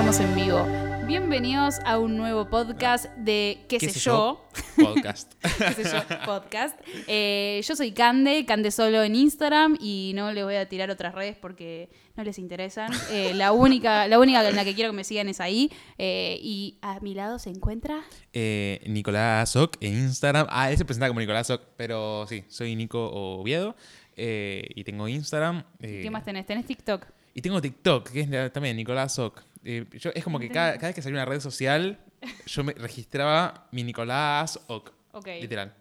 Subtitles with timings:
[0.00, 0.66] estamos en vivo.
[1.06, 4.48] Bienvenidos a un nuevo podcast de ¿Qué, sé, yo?
[4.76, 5.34] Podcast.
[5.42, 6.24] ¿Qué sé yo?
[6.24, 6.80] Podcast.
[7.06, 11.14] Eh, yo soy Cande, Cande solo en Instagram y no le voy a tirar otras
[11.14, 12.90] redes porque no les interesan.
[13.10, 15.70] Eh, la, única, la única en la que quiero que me sigan es ahí.
[15.98, 18.02] Eh, y a mi lado se encuentra...
[18.32, 20.46] Nicolás Oc en Instagram.
[20.48, 23.76] Ah, él se presenta como Nicolás Oc, pero sí, soy Nico Oviedo
[24.16, 25.62] y tengo Instagram.
[25.78, 26.46] ¿Qué más tenés?
[26.46, 27.04] ¿Tenés TikTok?
[27.34, 29.49] Y tengo TikTok, que es también Nicolás Oc.
[29.64, 31.98] Eh, yo, es como que cada, cada vez que salía una red social,
[32.46, 34.92] yo me registraba mi Nicolás Oc.
[35.12, 35.26] Ok.
[35.40, 35.74] Literal.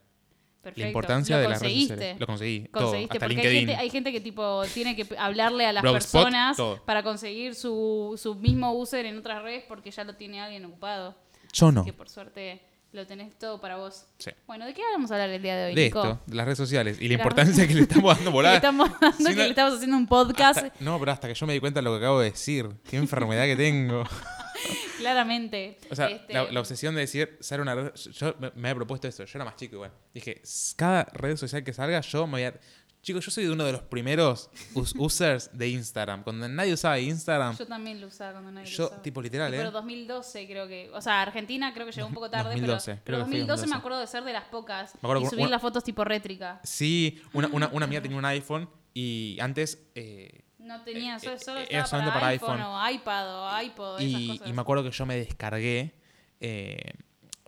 [0.61, 0.81] Perfecto.
[0.81, 2.19] La importancia ¿Lo de las redes sociales.
[2.19, 2.67] Lo conseguí.
[2.67, 3.67] Todo, Conseguiste, hasta porque hay LinkedIn.
[3.67, 6.83] gente, hay gente que tipo tiene que hablarle a las Blogspot, personas todo.
[6.83, 11.15] para conseguir su, su mismo user en otras redes porque ya lo tiene alguien ocupado.
[11.53, 11.85] Yo no.
[11.85, 12.61] Que por suerte
[12.91, 14.05] lo tenés todo para vos.
[14.17, 14.31] Sí.
[14.47, 16.01] Bueno, ¿de qué vamos a hablar el día de hoy, De Nico?
[16.03, 16.97] esto, de las redes sociales.
[16.99, 18.53] Y la importancia que le estamos dando volada.
[18.53, 21.27] le estamos dando, Si que no- le estamos haciendo un podcast, Hasta- no, pero hasta
[21.27, 22.67] que yo me di cuenta de lo que acabo de decir.
[22.89, 24.03] Qué enfermedad que tengo.
[24.97, 25.77] claramente.
[25.89, 27.93] O sea, Este, la, la obsesión de decir, ser una red.
[27.95, 29.91] Yo me, me había propuesto eso, yo era más chico igual.
[30.13, 32.53] Dije, "S- cada red social que salga, yo me voy a.
[33.01, 36.21] Chicos, yo soy uno de los primeros us- users de Instagram.
[36.23, 39.01] Cuando nadie usaba Instagram, Yo también lo usaba cuando nadie lo yo, usaba.
[39.01, 39.59] tipo literal, Sí, ¿eh?
[39.59, 40.91] Pero 2012 creo que...
[40.93, 43.37] O sea, Argentina creo que llegó un poco tarde, 2012, pero, creo pero que fue
[43.39, 43.77] 2012 me 2012.
[43.79, 44.93] acuerdo de ser de las pocas.
[44.95, 46.59] Me acuerdo y subir una- las fotos tipo rétrica.
[46.63, 49.81] Sí, una, una, una amiga tenía un iPhone y antes.
[49.95, 52.73] eh, No tenía, Eh, solo, eh, solo era estaba solamente para, para iPhone, iPhone.
[52.75, 54.47] o iPad o iPod, esas y, cosas.
[54.47, 55.95] y me acuerdo que yo me descargué.
[56.41, 56.93] eh,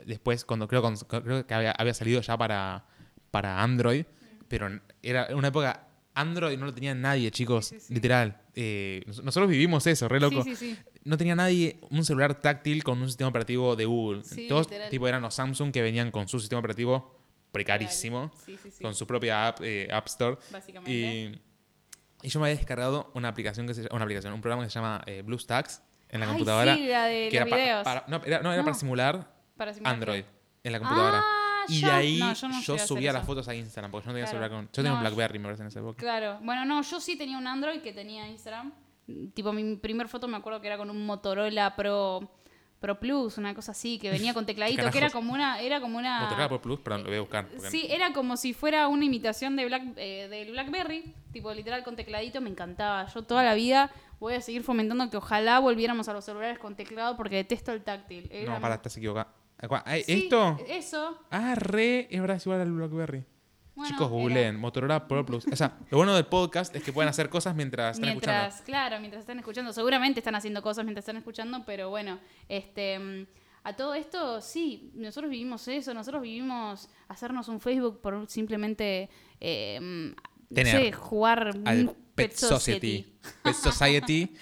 [0.05, 2.85] después, cuando creo, con- creo que había, había salido ya para,
[3.31, 4.05] para Android.
[4.51, 5.87] Pero era una época.
[6.13, 7.67] Android no lo tenía nadie, chicos.
[7.67, 7.93] Sí, sí, sí.
[7.93, 8.39] Literal.
[8.53, 10.43] Eh, nos- nosotros vivimos eso, re loco.
[10.43, 10.77] Sí, sí, sí.
[11.05, 14.21] No tenía nadie un celular táctil con un sistema operativo de Google.
[14.49, 14.89] Todos literal.
[14.89, 17.17] tipo eran los Samsung que venían con su sistema operativo
[17.53, 18.83] precarísimo, Sí, sí, sí.
[18.83, 20.37] con su propia app, eh, App Store.
[20.51, 20.91] Básicamente.
[20.91, 21.41] Y,
[22.23, 24.75] y yo me había descargado una aplicación que se una aplicación, un programa que se
[24.75, 26.75] llama eh, BlueStacks en la Ay, computadora.
[26.75, 27.83] sí, la de que los era videos.
[27.83, 30.23] para, no, era, no, era para simular Para Android
[30.63, 31.19] en la computadora.
[31.23, 33.27] Ah, y de ahí No, yo no subía las eso.
[33.27, 34.45] fotos a Instagram, porque yo no tenía Claro.
[34.45, 34.65] celular con.
[34.67, 35.97] Yo tenía No, un Blackberry, me parece, en esa época.
[35.97, 36.39] Claro.
[36.41, 38.71] Bueno, no, yo sí tenía un Android que tenía Instagram.
[39.33, 42.31] Tipo, mi primer foto me acuerdo que era con un Motorola Pro
[42.79, 45.59] Pro Plus, una cosa así, que venía con tecladito, que era como una...
[45.61, 47.47] Era como una Motorola Pro Plus, perdón, lo voy a buscar.
[47.69, 51.95] Sí, era como si fuera una imitación de Black, eh, del BlackBerry, tipo literal con
[51.95, 53.05] tecladito, me encantaba.
[53.05, 56.75] Yo toda la vida voy a seguir fomentando que ojalá volviéramos a los celulares con
[56.75, 58.27] teclado porque detesto el táctil.
[58.31, 59.29] Era- No, para, estás equivocado.
[59.61, 60.57] Sí, ¿Esto?
[60.67, 61.25] Eso.
[61.29, 63.23] Ah, re, es verdad, es igual al Blackberry.
[63.75, 65.45] Bueno, Chicos, googleen Motorola Pro Plus.
[65.47, 68.41] O sea, lo bueno del podcast es que pueden hacer cosas mientras están escuchando.
[68.41, 69.71] Mientras, claro, mientras están escuchando.
[69.71, 72.19] Seguramente están haciendo cosas mientras están escuchando, pero bueno,
[72.49, 73.25] este mm,
[73.63, 79.79] a todo esto, sí, nosotros vivimos eso, nosotros vivimos hacernos un Facebook por simplemente eh,
[79.79, 83.15] mm, no Tener sé, jugar Al Pet Society.
[83.43, 84.33] Pet Society.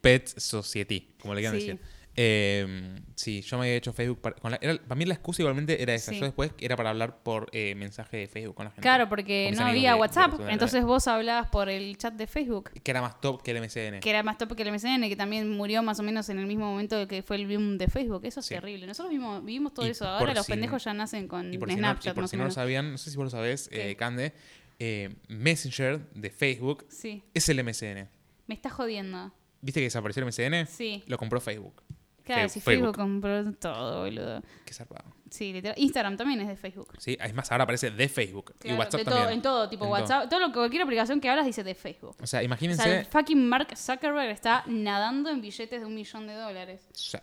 [0.00, 1.66] Pet Society, como le quieran Sí.
[1.68, 1.80] decir.
[2.16, 4.20] Eh, sí, yo me había hecho Facebook.
[4.20, 6.12] Para, con la- era- para mí la excusa igualmente era esa.
[6.12, 6.18] Sí.
[6.20, 8.82] Yo después era para hablar por eh, mensaje de Facebook con la gente.
[8.82, 12.90] Claro, porque no había de- WhatsApp, entonces vos hablabas por el chat de Facebook, Que
[12.90, 14.00] era más top que el MCN.
[14.00, 16.46] que era más top que el MSN, que también murió más o menos en el
[16.46, 18.24] mismo momento que fue el boom de Facebook.
[18.24, 18.54] Eso es Sí.
[18.54, 18.86] terrible.
[18.86, 20.06] Nosotros vivimos, vivimos todo Y eso.
[20.06, 22.36] Ahora los si- pendejos ya nacen con Y por si no, y Snapchat, por si
[22.36, 24.32] no lo sabían, no sé si vos lo sabés, eh, Cande,
[24.78, 28.08] eh, Messenger de Facebook Sí, es el MCN.
[28.46, 29.32] me estás jodiendo.
[29.60, 30.66] ¿Viste que desapareció el MCN?
[30.66, 31.02] Sí.
[31.06, 31.82] Lo compró Facebook.
[32.24, 32.94] Claro, si Facebook.
[32.94, 32.96] Facebook.
[32.96, 34.42] compró todo, boludo.
[34.64, 35.04] Qué zarpado.
[35.30, 35.74] Sí, literal.
[35.78, 36.88] Instagram también es de Facebook.
[36.98, 38.54] Sí, es más, ahora aparece de Facebook.
[38.58, 39.34] Claro, y WhatsApp de todo, también.
[39.38, 40.40] en todo, tipo En WhatsApp, todo.
[40.40, 42.16] lo que cualquier aplicación que hablas dice de Facebook.
[42.22, 42.82] O sea, O imagínense.
[42.82, 46.88] sea, el fucking Mark Zuckerberg está nadando en billetes de un millón de dólares.
[46.90, 47.22] o sea,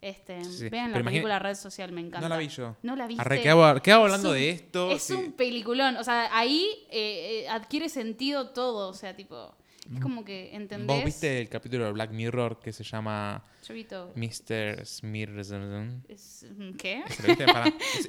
[0.00, 0.68] Este, sí.
[0.68, 2.20] vean la Pero imagina- película Red Social, me encanta.
[2.20, 2.76] no la vi yo.
[2.82, 3.22] No la viste.
[3.22, 4.90] Arre, ¿qué hago, qué hago hablando Es un- de esto?
[4.90, 5.12] Es Sí.
[5.14, 5.96] un peliculón.
[5.96, 8.90] O sea, ahí eh, eh, adquiere sentido todo.
[8.90, 9.54] O sea, tipo,
[9.92, 10.86] es como que entendés.
[10.86, 13.44] ¿Vos viste el capítulo de Black Mirror que se llama
[13.88, 14.12] todo.
[14.16, 14.84] Mr.
[14.86, 16.04] Smitherson?
[16.08, 16.46] Es-
[16.78, 17.02] ¿Qué?
[17.08, 17.20] Es-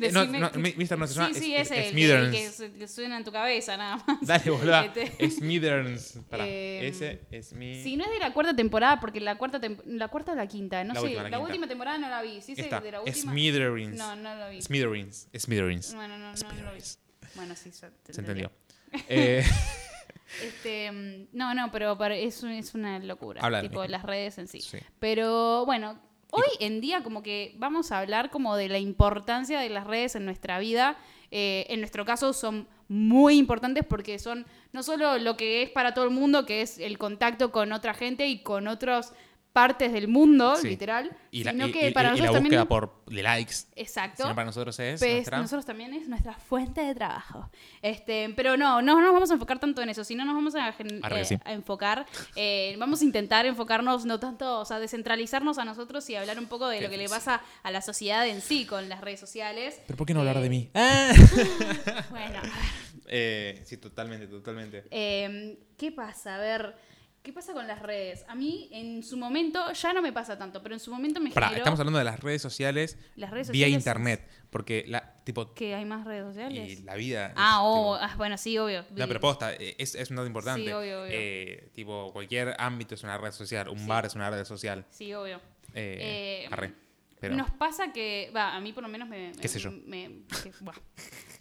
[0.02, 0.98] eh, no, no, Mr.
[0.98, 1.34] no se llama.
[1.34, 4.04] Sí, sí, es, ese, es el que- que, su- que suena en tu cabeza, nada
[4.06, 4.18] más.
[4.22, 4.86] Dale, boluda.
[4.86, 6.20] Este- Smitherns.
[6.30, 6.46] Pará.
[6.48, 7.82] Eh, Ese es mi.
[7.84, 10.84] Si no es de la cuarta temporada, porque la cuarta la cuarta o la quinta,
[10.84, 12.42] no La sé, última, la la, última temporada no la vi.
[12.42, 12.80] Sí Esta.
[12.82, 13.32] de la última.
[13.32, 13.98] Smitherns.
[13.98, 14.62] No, no la vi.
[14.62, 15.28] Smitherns.
[15.38, 15.94] Smitherns.
[15.96, 16.82] Bueno, no, no, no lo vi.
[17.36, 18.52] Bueno, sí, se, te Se entendió.
[18.92, 19.06] entendió.
[19.10, 19.44] Eh,
[20.44, 23.42] Este, mm, no, no, pero para- es, es una locura.
[23.44, 23.88] Habla de tipo, mí.
[23.88, 24.62] las redes en sí.
[24.62, 24.78] sí.
[25.00, 26.00] Pero bueno,
[26.32, 30.16] hoy en día como que vamos a hablar como de la importancia de las redes
[30.16, 30.98] en nuestra vida.
[31.32, 35.94] Eh, en nuestro caso son muy importantes porque son no solo lo que es para
[35.94, 39.12] todo el mundo, que es el contacto con otra gente y con otros
[39.56, 40.68] partes del mundo, Sí.
[40.68, 42.68] literal, Y la, sino y- que y- para y la nosotros búsqueda también...
[42.68, 43.56] por de likes.
[43.78, 44.24] Exacto.
[44.24, 47.50] sino para nosotros es Pues, nuestra- nosotros también es nuestra fuente de trabajo.
[47.82, 50.70] Este, pero no, no nos vamos a enfocar tanto en eso, sino nos vamos a,
[50.78, 51.38] eh, sí.
[51.46, 52.06] a enfocar,
[52.36, 56.48] eh, vamos a intentar enfocarnos no tanto, o sea, descentralizarnos a nosotros y hablar un
[56.48, 59.22] poco de Qué lo que le pasa a la sociedad en sí con las redes
[59.22, 59.80] sociales.
[59.88, 60.70] Pero ¿por qué no hablar Eh, de mí?
[60.76, 61.12] Ah.
[62.10, 62.42] Bueno,
[63.08, 64.84] Eh, sí, totalmente, totalmente.
[64.92, 66.36] eh, ¿qué pasa?
[66.36, 66.76] A ver,
[67.26, 68.24] ¿qué pasa con las redes?
[68.30, 71.32] A mí en su momento ya no me pasa tanto, pero en su momento me
[71.32, 74.30] Pará, generó estamos hablando de las redes sociales las redes vía sociales internet.
[74.50, 76.80] Porque la, tipo, que hay más redes sociales.
[76.80, 77.26] y la vida.
[77.28, 78.86] es, Ah, tipo- oh, ah, bueno, sí, obvio.
[78.92, 80.64] No, pero posta, eh, es, es un dato importante.
[80.66, 81.12] Sí, obvio, obvio.
[81.14, 83.68] Eh, tipo, cualquier ámbito es una red social.
[83.68, 83.86] Un Sí.
[83.88, 84.86] bar es una red social.
[84.92, 85.42] Sí, obvio.
[85.74, 86.74] Eh, Eh, arre.
[87.20, 89.32] Pero, Nos pasa que, va, a mí por lo menos me...
[89.42, 89.72] ¿Qué sé yo?
[89.72, 90.76] me- que- buah.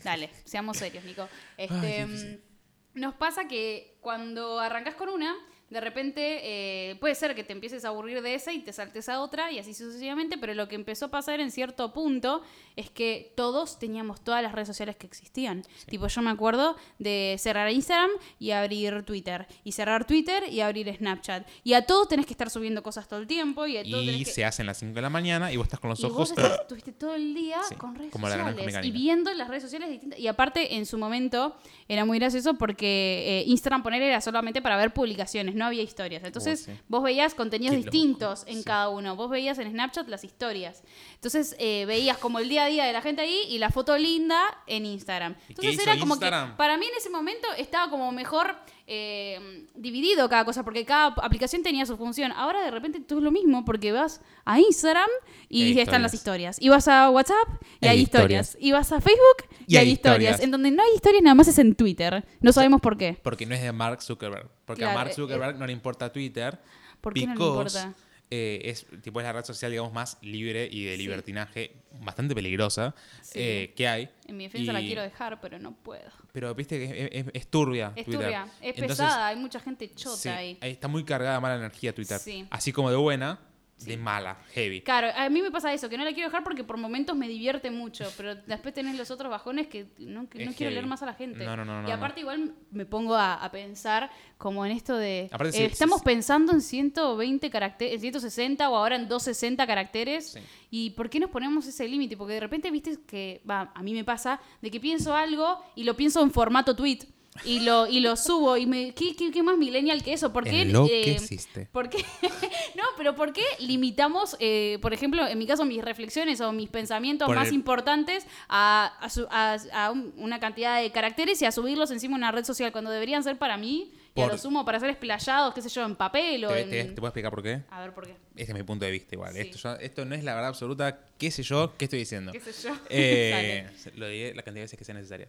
[0.02, 1.28] Dale, seamos serios, Nico.
[1.56, 5.34] Este, mm, nos pasa que cuando arrancas con una,
[5.70, 9.08] de repente eh, puede ser que te empieces a aburrir de esa y te saltes
[9.08, 12.42] a otra y así sucesivamente, pero lo que empezó a pasar en cierto punto
[12.76, 15.62] es que todos teníamos todas las redes sociales que existían.
[15.86, 20.94] Tipo, yo me acuerdo de cerrar Instagram y abrir Twitter, y cerrar Twitter y abrir
[20.96, 21.46] Snapchat.
[21.64, 24.06] Y a todos tenés que estar subiendo cosas todo el tiempo y a todos y
[24.06, 24.32] tenés que...
[24.34, 26.16] se hacen las 5 de la mañana y vos estás con los Y ojos.
[26.16, 29.90] vos estás- estuviste todo el día Sí, con redes sociales y viendo las redes sociales
[29.90, 30.18] distintas.
[30.18, 31.56] Y aparte, en su momento,
[31.88, 36.22] era muy gracioso porque eh, Instagram poner era solamente para ver publicaciones, no había historias.
[36.24, 36.72] Entonces, sí.
[36.88, 38.64] vos veías contenidos Qué loco, distintos en sí.
[38.64, 39.16] cada uno.
[39.16, 40.82] Vos veías en Snapchat las historias.
[41.14, 43.96] Entonces, eh, veías como el día a día de la gente ahí y la foto
[43.96, 45.32] linda en Instagram.
[45.48, 48.56] ¿Y qué Entonces, era como que, para mí en ese momento, estaba como mejor
[48.86, 52.32] eh, dividido cada cosa, porque cada aplicación tenía su función.
[52.32, 55.08] Ahora de repente todo es lo mismo, porque vas a Instagram
[55.48, 56.60] y E están las historias.
[56.60, 57.48] Y vas a WhatsApp
[57.80, 58.48] y E hay historias.
[58.48, 58.56] historias.
[58.66, 60.18] Y vas a Facebook y, Y hay historias.
[60.18, 60.40] historias.
[60.40, 62.24] En donde no hay historias nada más es en Twitter.
[62.40, 63.18] No sabemos por qué.
[63.22, 64.48] Porque no es de Mark Zuckerberg.
[64.64, 66.58] Porque Claro, a Mark eh, Zuckerberg no le importa Twitter.
[67.00, 67.94] ¿Por qué no le importa?
[68.34, 72.94] Eh, es, tipo, es la red social, digamos, más libre y de libertinaje, bastante peligrosa
[73.22, 73.38] Sí.
[73.40, 74.08] eh, que hay.
[74.26, 76.10] En mi defensa la Y- quiero dejar, pero no puedo.
[76.32, 77.92] Pero viste que es, es- es turbia.
[77.94, 78.22] Es Twitter.
[78.22, 80.58] turbia, es Entonces, pesada, hay mucha gente chota sí, ahí.
[80.62, 82.18] está muy cargada de mala energía Twitter.
[82.18, 82.46] Sí.
[82.50, 83.38] Así como de buena,
[83.78, 84.80] de mala, heavy.
[84.80, 87.28] Claro, a mí me pasa eso, que no la quiero dejar porque por momentos me
[87.28, 90.74] divierte mucho, pero después tenés los otros bajones que no, que Es no quiero heavy.
[90.74, 91.44] leer más a la gente.
[91.44, 95.28] No, no, no, y aparte igual me pongo a, a pensar como en esto de...
[95.32, 99.66] Aparte, eh, sí, estamos sí, pensando en 120 caracteres, en 160 o ahora en 260
[99.66, 100.38] caracteres.
[100.70, 102.16] ¿Y por qué nos ponemos ese límite?
[102.16, 105.84] Porque de repente viste que, va, a mí me pasa, de que pienso algo y
[105.84, 107.00] lo pienso en formato tweet.
[107.44, 108.94] Y lo, y lo subo y me...
[108.94, 110.32] ¿Qué, qué, qué más millennial que eso?
[110.32, 110.62] ¿Por qué?
[110.62, 111.66] En lo eh, que existe.
[111.72, 111.98] ¿Por qué?
[112.76, 116.68] no, pero ¿por qué limitamos, eh, por ejemplo, en mi caso, mis reflexiones o mis
[116.70, 121.42] pensamientos Por más el- importantes a, a su- a- a un- una cantidad de caracteres
[121.42, 124.24] y a subirlos encima de una red social cuando deberían ser para mí y a
[124.24, 126.70] Por- lo sumo para ser explayados, qué sé yo, en papel o ¿Te, en...
[126.70, 127.62] te- te puedo explicar por qué?
[127.68, 128.12] A ver, ¿por qué?
[128.36, 129.32] Este es mi punto de vista igual.
[129.34, 129.40] Sí.
[129.40, 131.00] Esto, yo- esto no es la verdad absoluta.
[131.18, 131.74] ¿Qué sé yo?
[131.76, 132.30] ¿Qué estoy diciendo?
[132.30, 132.76] ¿Qué sé yo?
[132.90, 135.28] Eh, lo diré la cantidad de veces que sea necesaria.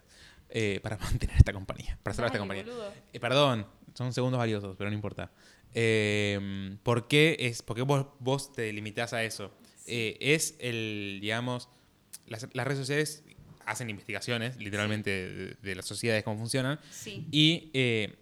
[0.50, 1.98] Eh, para mantener esta compañía.
[2.02, 2.64] Para salvar esta compañía.
[3.12, 5.30] Eh, perdón, son segundos valiosos, pero no importa.
[5.74, 9.52] Eh, ¿Por qué, es, por qué vos, vos te limitás a eso?
[9.86, 11.68] Eh, es el, digamos,
[12.26, 13.24] las, las redes sociales
[13.66, 17.26] hacen investigaciones, literalmente, de, de las sociedades, cómo funcionan, Sí.
[17.32, 17.70] y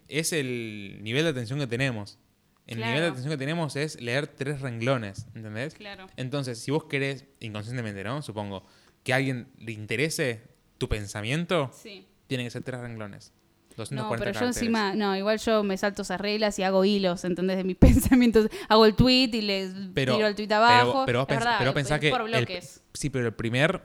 [0.07, 2.17] es el nivel de atención que tenemos.
[2.65, 2.89] El Claro.
[2.91, 5.75] nivel de atención que tenemos es leer tres renglones, ¿entendés?
[5.75, 6.07] Claro.
[6.17, 8.23] Entonces, si vos querés, inconscientemente, ¿no?
[8.23, 8.65] Supongo,
[9.03, 10.41] que a alguien le interese
[10.79, 12.07] tu pensamiento, Sí.
[12.27, 13.33] Tiene que ser tres renglones.
[13.77, 14.57] 240 No, pero yo caracteres.
[14.57, 17.57] encima, no, igual yo me salto esas reglas y hago hilos, ¿entendés?
[17.57, 18.47] De mis pensamientos.
[18.69, 21.03] Hago el tweet y les Pero, tiro el tweet pero- abajo.
[21.05, 22.09] pero, vos Es pens- verdad, pero vos pensás que.
[22.09, 23.81] el- sí, pero el primer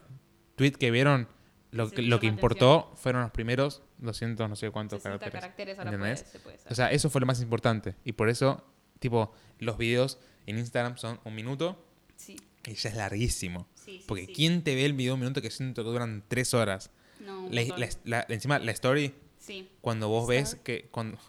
[0.54, 1.26] tweet que vieron,
[1.72, 5.40] lo, Sí, que, lo importó fueron los primeros 200, no sé cuántos 60 caracteres.
[5.42, 6.72] caracteres ahora puede- se puede hacer.
[6.72, 7.96] O sea, eso fue lo más importante.
[8.04, 8.64] Y por eso,
[9.00, 11.84] tipo, los videos en Instagram son un minuto
[12.16, 12.36] Sí,
[12.66, 13.66] y ya es larguísimo.
[13.74, 14.26] sí, sí, Porque.
[14.32, 16.90] ¿quién te ve el video un minuto que siento que duran tres horas?
[17.20, 19.68] No, La- la- la- encima, la story, Sí.
[19.80, 20.88] cuando vos ves que.
[20.90, 21.18] Cuando,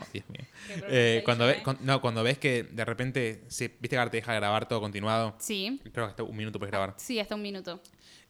[0.00, 0.42] Oh, Dios mío.
[0.88, 1.62] Eh, cuando, ve- eh.
[1.64, 4.80] con- no, cuando ves que de repente, se, viste que ahora te deja grabar todo
[4.80, 5.34] continuado.
[5.38, 6.94] Sí, Creo que hasta un minuto puedes grabar.
[6.98, 7.80] sí, hasta un minuto.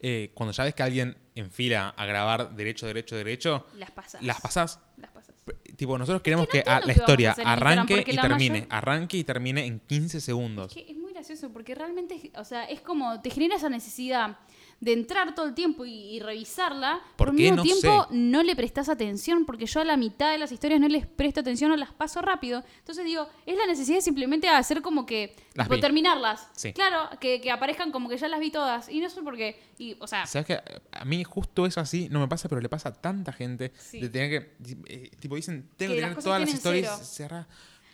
[0.00, 4.22] Eh, cuando ya ves que alguien en fila a grabar derecho, derecho, derecho, Las pasas.
[4.22, 4.80] las pasás.
[4.96, 5.34] Las pasas.
[5.76, 8.50] Tipo, nosotros queremos no que, entiendo a- la a historia arranque y termine.
[8.60, 10.74] mayor- Arranque y termine en 15 segundos.
[10.76, 14.38] Es que es muy gracioso porque realmente, o sea, es como te genera esa necesidad
[14.80, 18.08] de entrar todo el tiempo y, y revisarla, ¿Por pero al mismo No tiempo sé.
[18.16, 21.40] no le prestas atención porque yo a la mitad de las historias no les presto
[21.40, 22.62] atención o las paso rápido.
[22.78, 25.80] Entonces digo, es la necesidad de simplemente hacer como que, Las tipo, vi.
[25.80, 26.48] terminarlas.
[26.54, 26.72] Sí.
[26.72, 28.88] Claro, que, que aparezcan como que ya las vi todas.
[28.88, 29.60] Y no sé por qué.
[29.78, 30.60] Y, o sea, ¿Sabes que
[30.92, 33.98] A mí justo eso así no me pasa, pero le pasa a tanta gente Sí.
[34.00, 34.56] de tener que.
[34.86, 36.96] eh, tipo, dicen, tengo Que que tener todas las cero.
[37.02, 37.46] cerradas.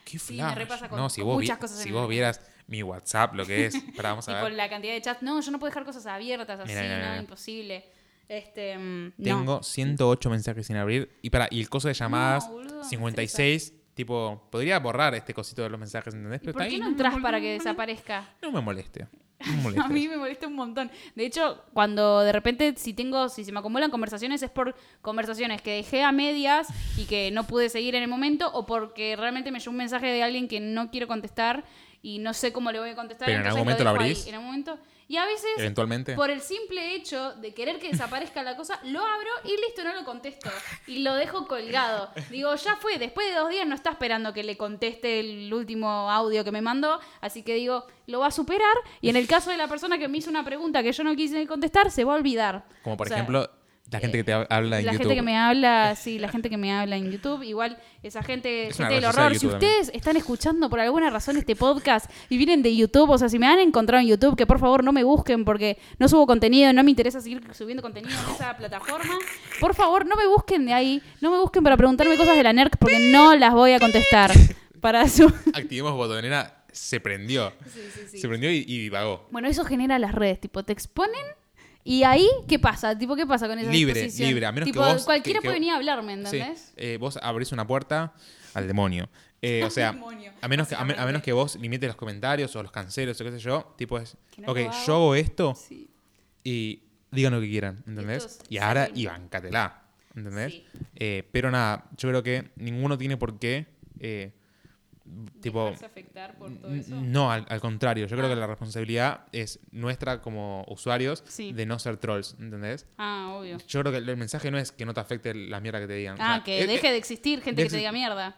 [0.04, 0.54] qué Sí, me flash.
[0.56, 3.66] repasa con- no, si con vos, muchas cosas si vos vieras mi WhatsApp, lo que
[3.66, 3.74] es.
[3.74, 4.56] Espera, vamos Y a por ver.
[4.56, 5.22] la cantidad de chats.
[5.22, 7.84] No, yo no puedo dejar cosas abiertas así, Mira, mira, no, imposible.
[8.28, 9.24] Este, mm, no.
[9.24, 11.10] Tengo 108 mensajes sin abrir.
[11.22, 13.72] Y para, y el coso de llamadas, boludo, me 56.
[13.94, 16.40] Tipo, podría borrar este cosito de los mensajes, ¿entendés?
[16.42, 18.28] ¿Y Pero por está qué ahí, no me entras para no que desaparezca?
[18.42, 19.06] No me moleste.
[19.62, 20.90] No me A mí me molesta un montón.
[21.14, 25.62] De hecho, cuando de repente, si tengo, si se me acumulan conversaciones, es por conversaciones
[25.62, 29.52] que dejé a medias y que no pude seguir en el momento, o porque realmente
[29.52, 31.64] me llegó un mensaje de alguien que no quiero contestar
[32.04, 33.24] y no sé cómo le voy a contestar.
[33.26, 33.96] Pero en algún momento lo ahí.
[33.96, 34.26] abrís.
[34.26, 34.78] En algún momento.
[35.08, 36.14] Y a veces, Eventualmente.
[36.14, 39.94] por el simple hecho de querer que desaparezca la cosa, lo abro y listo, no
[39.94, 40.50] lo contesto.
[40.86, 42.10] Y lo dejo colgado.
[42.30, 46.10] Digo, ya fue, después de dos días no está esperando que le conteste el último
[46.10, 47.00] audio que me mandó.
[47.22, 48.74] Así que digo, lo va a superar.
[49.00, 51.16] Y en el caso de la persona que me hizo una pregunta que yo no
[51.16, 52.64] quise contestar, se va a olvidar.
[52.82, 53.50] Como por O sea, ejemplo,
[53.90, 54.98] la gente que te habla en la YouTube.
[54.98, 58.68] gente que me habla, sí, la gente que me habla en YouTube, igual esa gente,
[58.68, 59.34] Es gente del horror.
[59.34, 59.54] Si también.
[59.54, 63.38] ustedes están escuchando por alguna razón este podcast y vienen de YouTube, o sea, si
[63.38, 66.72] me han encontrado en YouTube, que por favor no me busquen porque no subo contenido,
[66.72, 69.18] no me interesa seguir subiendo contenido en esa plataforma.
[69.60, 72.52] Por favor, no me busquen de ahí, no me busquen para preguntarme cosas de la
[72.52, 74.32] NERC porque no las voy a contestar.
[74.80, 75.26] Para su...
[75.54, 77.52] Activemos botonera, se prendió.
[78.12, 79.28] Se prendió y, y divagó.
[79.30, 81.22] Bueno, eso genera las redes, tipo, te exponen
[81.84, 82.96] y ahí, ¿qué pasa?
[82.98, 85.60] Tipo, ¿qué pasa con esa Libre, libre, a menos que vos- cualquiera que- que- puede
[85.60, 86.72] venir a hablarme, Sí, ¿entendés?
[86.76, 88.12] eh, vos abrís una puerta
[88.54, 89.08] al demonio.
[89.42, 89.90] Eh, o sea,
[90.40, 93.20] a menos, que, a, me- a menos que vos limites los comentarios o los canceles
[93.20, 95.88] o qué sé yo, tipo es, no ok, yo hago esto Sí.
[96.42, 98.40] y digan lo que quieran, ¿entendés?
[98.48, 99.82] Y ahora, y bancatela,
[100.16, 100.52] ¿entendés?
[100.54, 100.64] Sí.
[100.96, 103.66] Eh, pero nada, yo creo que ninguno tiene por qué,
[104.00, 104.32] eh,
[105.40, 106.96] tipo, afectar por todo eso.
[107.00, 108.34] no, al, al contrario, yo creo Ah.
[108.34, 111.52] que la responsabilidad es nuestra como usuarios Sí.
[111.52, 112.86] de no ser trolls, ¿entendés?
[112.98, 113.58] Ah, obvio.
[113.68, 115.94] Yo creo que el mensaje no es que no te afecte la mierda que te
[115.94, 116.14] digan.
[116.18, 118.36] o Ah, sea, que deje de existir gente que te diga mierda.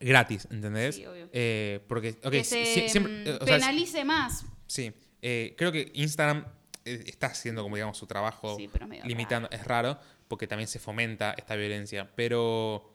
[0.00, 0.96] gratis, ¿entendés?
[0.96, 1.28] Sí, obvio.
[1.32, 4.44] Eh, porque, ok, que si- se si- siempre, mm, eh, o sea, penalice más.
[4.66, 4.92] sí,
[5.22, 6.44] eh, creo que Instagram
[6.84, 8.70] está haciendo como digamos su trabajo Sí,
[9.04, 12.92] limitando, es raro, porque también se fomenta esta violencia, pero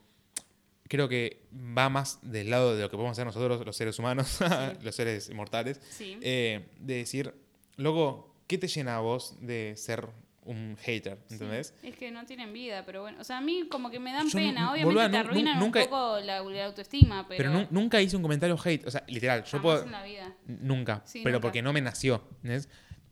[0.92, 1.44] creo que
[1.78, 4.40] va más del lado de lo que podemos hacer nosotros, los seres humanos,
[4.84, 6.18] los seres mortales, Sí.
[6.22, 7.34] eh, de decir,
[7.78, 10.10] loco, ¿qué te llena a vos de ser
[10.44, 11.18] un hater?
[11.30, 11.74] ¿Entendés?
[11.82, 13.20] Es que no tienen vida, pero bueno.
[13.22, 14.72] O sea, a mí como que me dan Yo pena.
[14.74, 18.22] Obviamente te arruinan nunca- un poco la, la autoestima, pero, Pero, nu- nunca hice un
[18.24, 19.84] comentario hate, o sea, literal, yo puedo...
[19.84, 20.36] en la vida.
[20.48, 21.42] Nunca, Sí, pero nunca.
[21.48, 22.22] porque no me nació.
[22.38, 22.68] ¿entendés?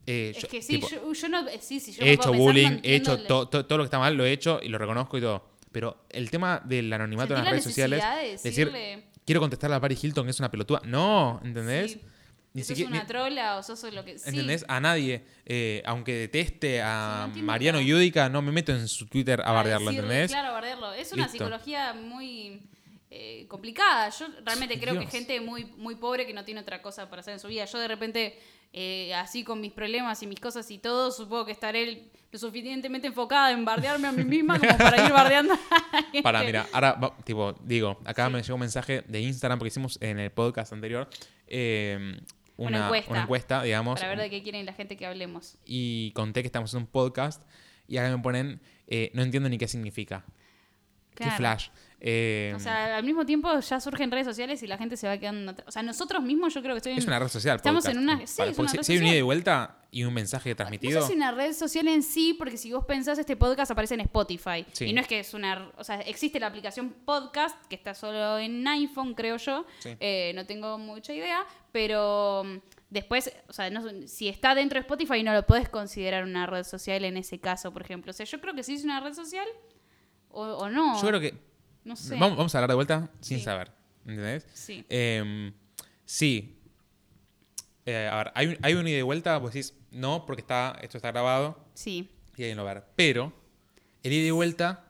[0.06, 1.48] Eh, Es yo- que sí, tipo, yo, yo no...
[1.48, 4.00] eh, Sí, sí, yo he hecho bullying, he hecho to- to- todo lo que está
[4.00, 5.48] mal, lo he hecho y lo reconozco y todo.
[5.72, 8.72] Pero el tema del anonimato en las la redes sociales, de decir,
[9.26, 10.82] quiero contestarle a Paris Hilton que es una pelotuda.
[10.86, 11.94] No, ¿entendés?
[11.94, 12.02] Sí.
[12.52, 12.90] Ni ¿Sos siquiera.
[12.90, 14.18] una ni- trola o sos lo que...
[14.18, 14.30] Sí.
[14.30, 14.66] ¿Entendés?
[14.68, 15.24] A nadie.
[15.46, 17.80] Eh, aunque deteste Sí, a no Mariano.
[17.80, 20.32] Yudica, no me meto en su Twitter a bardearlo, decirle, ¿entendés?
[20.32, 20.92] Claro, bardearlo.
[20.94, 21.38] Es una Listo.
[21.38, 22.64] psicología muy
[23.12, 24.10] eh, complicada.
[24.10, 25.12] Yo realmente creo que Dios.
[25.12, 27.66] gente muy, muy pobre que no tiene otra cosa para hacer en su vida.
[27.66, 28.40] Yo de repente,
[28.74, 33.08] eh, así con mis problemas y mis cosas y todo, supongo que estaré lo suficientemente
[33.08, 35.54] enfocada en bardearme a mí misma como para ir bardeando.
[35.54, 36.22] a.
[36.22, 40.20] Para, mira, ahora, tipo, digo, acá me llegó un mensaje de Instagram porque hicimos en
[40.20, 41.10] el podcast anterior
[41.48, 42.18] eh,
[42.58, 43.12] Una una, encuesta.
[43.12, 45.58] una encuesta, digamos, Para ver de qué quieren la gente que hablemos.
[45.66, 47.42] y conté que estamos en un podcast
[47.88, 50.24] y acá me ponen, eh, no entiendo ni qué significa.
[51.20, 51.32] Claro.
[51.34, 51.68] Qué flash.
[52.02, 55.18] Eh, O sea, al mismo tiempo ya surgen redes sociales y la gente se va
[55.18, 55.68] quedando atrás.
[55.68, 57.00] O sea, nosotros mismos yo creo que estoy en...
[57.00, 57.58] es una red social.
[57.58, 57.98] Estamos podcast.
[57.98, 60.14] en una- sí, es una si, red si hay un ida y vuelta y un
[60.14, 63.96] mensaje transmitido, si una red social en sí, porque si vos pensás este podcast aparece
[63.96, 64.66] en Spotify.
[64.72, 64.86] Sí.
[64.86, 65.72] Y no es que es una...
[65.78, 69.66] O sea, existe la aplicación podcast, que está solo en iPhone, creo yo.
[69.80, 69.90] Sí.
[70.00, 72.58] Eh, no tengo mucha idea, pero mm,
[72.92, 76.64] después, o sea, no- si está dentro de Spotify no lo podés considerar una red
[76.64, 78.12] social en ese caso, por ejemplo.
[78.12, 79.48] O sea, yo creo que sí es una red social
[80.30, 81.02] o, o no.
[81.02, 81.34] yo creo que...
[81.84, 82.16] No sé.
[82.18, 83.44] Vamos, vamos a hablar de vuelta sin Sí.
[83.44, 83.72] saber.
[84.06, 84.46] ¿Entendés?
[84.54, 84.86] Sí.
[84.90, 85.52] Eh,
[86.06, 86.56] sí.
[87.86, 90.78] Eh, a ver, hay un, hay un ida y vuelta, vos decís, no, porque está,
[90.82, 92.84] esto está grabado Sí, y alguien lo va a ver.
[92.96, 93.34] Pero
[94.04, 94.86] el ida y vuelta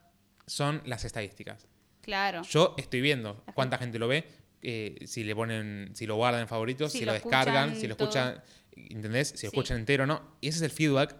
[0.47, 1.67] son las estadísticas.
[2.01, 2.41] claro.
[2.43, 4.27] Yo estoy viendo cuánta gente lo ve,
[4.61, 7.87] eh, si le ponen, si lo guardan en favoritos, Si si, lo lo, descargan, si
[7.87, 8.41] lo escuchan,
[8.75, 9.29] ¿entendés?
[9.29, 9.45] Si lo Sí.
[9.47, 10.21] escuchan entero o no.
[10.41, 11.15] Y ese es el feedback.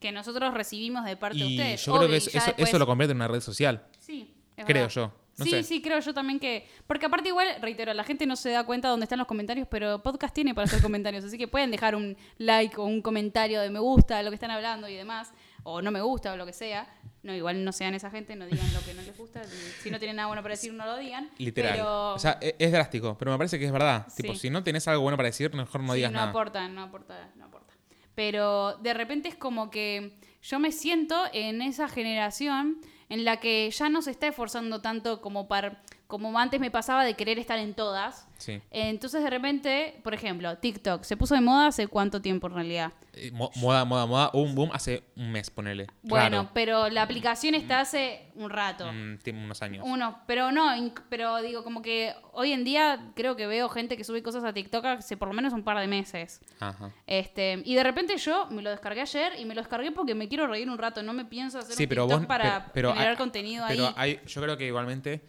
[0.00, 1.84] Que nosotros recibimos de parte de ustedes.
[1.84, 3.84] yo creo Obvio, que eso, eso, después- eso lo convierte en una red social.
[3.98, 4.94] Sí, es Creo verdad.
[4.94, 5.12] yo.
[5.38, 5.62] No sí, sé.
[5.62, 6.68] sí, creo yo también que.
[6.88, 10.02] Porque aparte, igual, reitero, la gente no se da cuenta dónde están los comentarios, pero
[10.02, 11.24] podcast tiene para hacer comentarios.
[11.24, 14.50] Así que pueden dejar un like o un comentario de me gusta lo que están
[14.50, 15.32] hablando y demás.
[15.62, 16.88] O no me gusta o lo que sea.
[17.22, 19.42] No, igual no sean esa gente, no digan lo que no les gusta.
[19.82, 21.30] Si no tienen nada bueno para decir, no lo digan.
[21.38, 21.72] Literal.
[21.72, 24.06] Pero O sea, e- es drástico, pero me parece que es verdad.
[24.08, 24.22] Sí.
[24.22, 26.30] Tipo, si no tenés algo bueno para decir, mejor no sí, digas no nada.
[26.30, 27.74] aporta, no aporta, no aporta.
[28.18, 33.70] Pero de repente es como que yo me siento en esa generación en la que
[33.70, 37.58] ya no se está esforzando tanto como para, como antes me pasaba de querer estar
[37.58, 38.26] en todas.
[38.38, 38.60] Sí.
[38.70, 42.92] Entonces de repente, por ejemplo, TikTok se puso de moda hace cuánto tiempo en realidad.
[43.12, 44.30] Eh, mo- Moda, moda, moda.
[44.32, 45.86] Un boom hace un mes, ponele.
[46.02, 46.50] Bueno, Raro.
[46.54, 48.90] pero la aplicación está hace un rato.
[48.90, 49.84] Mm, tiene unos años.
[49.86, 50.70] Uno, pero no,
[51.10, 54.52] pero digo, como que hoy en día creo que veo gente que sube cosas a
[54.54, 56.40] TikTok hace por lo menos un par de meses.
[56.60, 56.90] Ajá.
[57.06, 60.28] Este, y de repente yo me lo descargué ayer y me lo descargué porque me
[60.28, 62.26] quiero reír un rato, no me pienso hacer Sí, un pero TikTok vos.
[62.28, 63.94] para pero, pero generar hay- contenido pero ahí.
[63.96, 65.20] hay- yo creo que igualmente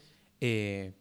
[0.41, 0.93] eh,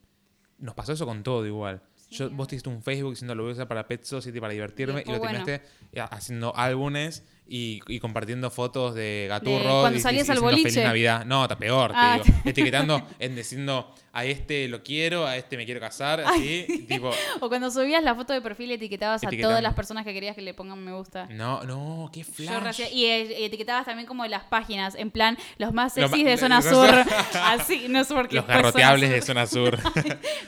[0.58, 1.82] nos pasó eso con todo igual.
[2.10, 4.52] Yo, vos te hiciste un Facebook diciendo lo voy a usar para Pet Society, para
[4.52, 5.44] divertirme, y, después, lo bueno.
[5.44, 9.80] terminaste eh, haciendo álbumes y, y compartiendo fotos de Gaturro.
[9.80, 10.70] cuando salías y al boliche.
[10.70, 11.24] Feliz Navidad.
[11.24, 12.20] No, está peor, te Ah.
[12.22, 12.38] digo.
[12.44, 17.10] Etiquetando, en diciendo a este lo quiero, a este me quiero casar, así, tipo.
[17.40, 20.42] O cuando subías la foto de perfil etiquetabas a todas las personas que querías que
[20.42, 21.26] le pongan me gusta.
[21.30, 22.62] No, no, qué flash.
[22.62, 26.60] recién- y eh, etiquetabas también como las páginas, en plan, los más sexys de zona
[26.62, 26.88] sur.
[27.34, 28.36] Así, no sé por qué.
[28.36, 29.78] Los garroteables de Zona Sur.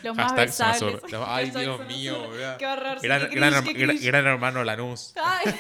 [0.03, 0.75] Los más Hashtag Zona.
[0.75, 1.03] Sur.
[1.27, 2.17] Ay, Dios mío.
[2.59, 2.99] Qué horror.
[3.03, 5.13] Gran, gran, gran- gran hermano Lanús.
[5.23, 5.55] Ay.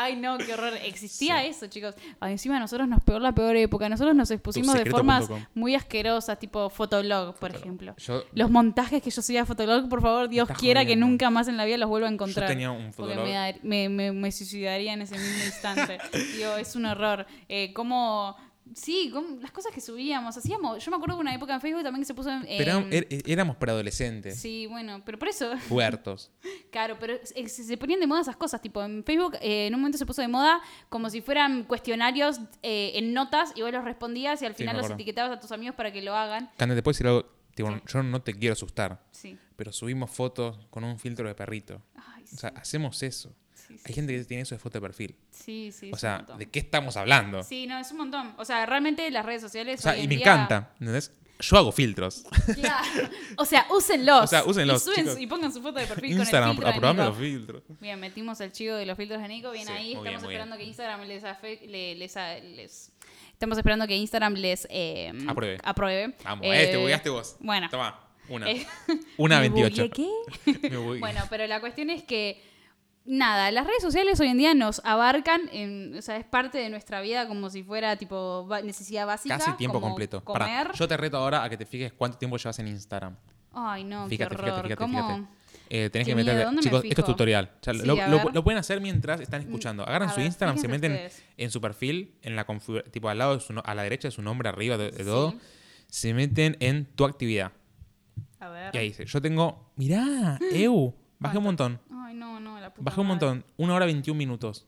[0.00, 0.74] Ay, no, qué horror.
[0.84, 1.94] Existía eso, chicos.
[2.20, 3.88] Ay, encima a nosotros nos pegó la peor época.
[3.88, 7.94] Nosotros nos expusimos de formas muy asquerosas, tipo Fotolog, por ejemplo.
[7.98, 11.48] Yo, Los montajes que yo subía a Fotolog, por favor, Dios quiera que nunca más
[11.48, 12.48] en la vida los vuelva a encontrar.
[12.48, 13.24] tenía un Fotolog.
[13.24, 15.98] me, me, me- me suicidaría en ese mismo instante.
[16.36, 17.26] Digo, es un horror.
[17.48, 18.36] Eh, como...
[18.74, 20.84] Sí, las cosas que subíamos, hacíamos.
[20.84, 22.42] Yo me acuerdo de una época en Facebook también que se puso en.
[22.58, 25.52] pero en- er- éramos preadolescentes, Sí, bueno, pero por eso.
[25.68, 26.30] puertos.
[26.70, 29.80] Claro, pero se, se ponían de moda esas cosas, tipo en Facebook eh, en un
[29.80, 33.84] momento se puso de moda como si fueran cuestionarios eh, en notas y vos los
[33.84, 36.50] respondías y al final los etiquetabas a tus amigos para que lo hagan.
[36.56, 37.26] Cande, puedo decir algo.
[37.54, 37.82] Tipo, Sí.
[37.92, 39.36] Yo no te quiero asustar, Sí.
[39.56, 41.82] pero subimos fotos con un filtro de perrito.
[41.96, 43.34] Ay, sí, O sea, hacemos eso.
[43.68, 45.14] Sí, sí, Hay gente que tiene eso de foto de perfil.
[45.30, 46.24] sí, sí, O sea.
[46.36, 47.42] ¿de qué estamos hablando?
[47.42, 48.34] Sí, no, es un montón.
[48.38, 49.80] O sea, realmente las redes sociales.
[49.80, 51.12] O sea, hoy y en me día- encanta, ¿entendés?
[51.40, 52.24] Yo hago filtros.
[52.56, 52.84] Claro.
[53.36, 54.24] O sea, úsenlos.
[54.24, 56.88] O sea, úsenlos, Y, suben y pongan su foto de perfil Instagram, con el filtro
[56.88, 57.62] aprobame los filtros.
[57.80, 59.52] Bien, metimos el chivo de los filtros de Nico.
[59.52, 59.84] Bien Sí, ahí.
[59.94, 62.14] bien, Estamos esperando que Instagram les, afe- le- les,
[62.56, 62.92] les-
[63.32, 65.58] Estamos esperando que Instagram les eh, Apruebe.
[65.62, 66.12] apruebe.
[66.24, 67.36] Vamos, Eh, eh, te bugueaste vos.
[67.38, 67.68] Bueno.
[67.70, 68.50] Toma, una.
[68.50, 68.66] Eh,
[69.16, 69.88] Una ¿me 28.
[69.88, 70.68] bugueé qué?
[70.70, 70.98] Me.
[70.98, 72.42] Bueno, pero la cuestión es que,
[73.08, 76.68] nada, las redes sociales hoy en día nos abarcan, en, o sea, es parte de
[76.70, 79.38] nuestra vida como si fuera tipo necesidad básica.
[79.38, 80.22] Casi tiempo como completo.
[80.24, 80.40] Comer.
[80.42, 83.16] Pará, yo te reto ahora a que te fijes cuánto tiempo llevas en Instagram.
[83.52, 84.62] Ay, no, Fíjate, qué fíjate, horror.
[84.66, 85.08] fíjate, ¿Cómo?
[85.08, 85.38] fíjate.
[85.70, 86.44] Eh, tenés que miedo, meterte.
[86.44, 87.50] ¿dónde me Chicos, esto es tutorial.
[87.60, 89.82] O sea, Sí, lo, pueden hacer mientras están escuchando.
[89.82, 91.22] Agarran a su ver, Instagram, se meten ustedes.
[91.36, 94.08] en su perfil, en la configuración, tipo al lado, de su no- a la derecha
[94.08, 95.04] de su nombre, arriba de, de Sí.
[95.04, 95.34] todo.
[95.88, 97.52] Se meten en tu actividad.
[98.40, 98.74] A ver.
[98.74, 101.80] Y ahí dice, yo tengo, mirá, EU, bajé un montón.
[102.08, 103.26] Ay, no, no, la puta Bajé un madre.
[103.26, 103.44] montón.
[103.58, 104.66] Una hora 21 minutos.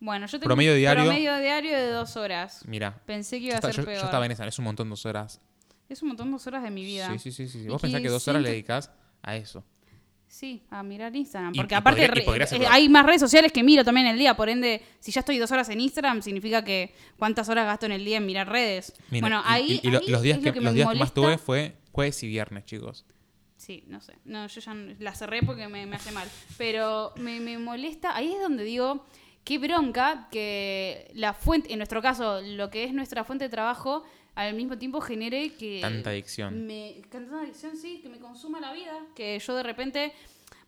[0.00, 1.04] Bueno, yo tengo Promedio un diario.
[1.04, 2.62] promedio diario de dos horas.
[2.66, 2.98] Mira.
[3.06, 4.04] Pensé que Yo, iba a ser yo- yo peor.
[4.04, 5.40] estaba en esa, es un montón, dos horas.
[5.88, 7.10] Es un montón dos horas de mi vida.
[7.12, 7.48] Sí, sí, sí.
[7.48, 7.68] sí.
[7.68, 8.90] Vos pensás que dos horas le dedicás
[9.22, 9.64] a eso.
[10.28, 11.54] Sí, a mirar Instagram.
[11.54, 12.72] Y- Porque y aparte podría- y re- podría ser eh, peor.
[12.72, 14.34] hay más redes sociales que miro también en el día.
[14.36, 17.92] Por ende, si ya estoy dos horas en Instagram, significa que cuántas horas gasto en
[17.92, 18.92] el día en mirar redes.
[19.10, 19.80] Mira, bueno, y- ahí.
[19.82, 20.98] y, y lo- ahí los días es que, lo que los me días que más
[20.98, 21.14] molesta.
[21.14, 23.04] tuve fue jueves y viernes, chicos.
[23.56, 24.14] Sí, no sé.
[24.24, 26.28] No, yo ya la cerré porque me, me hace mal.
[26.58, 28.14] Pero me, me molesta.
[28.16, 29.04] Ahí es donde digo,
[29.44, 34.04] qué bronca que la fuente, en nuestro caso, lo que es nuestra fuente de trabajo,
[34.34, 35.80] al mismo tiempo genere que.
[35.80, 36.66] Tanta adicción.
[36.66, 38.92] Me, tanta adicción, sí, que me consuma la vida.
[39.14, 40.12] Que yo de repente.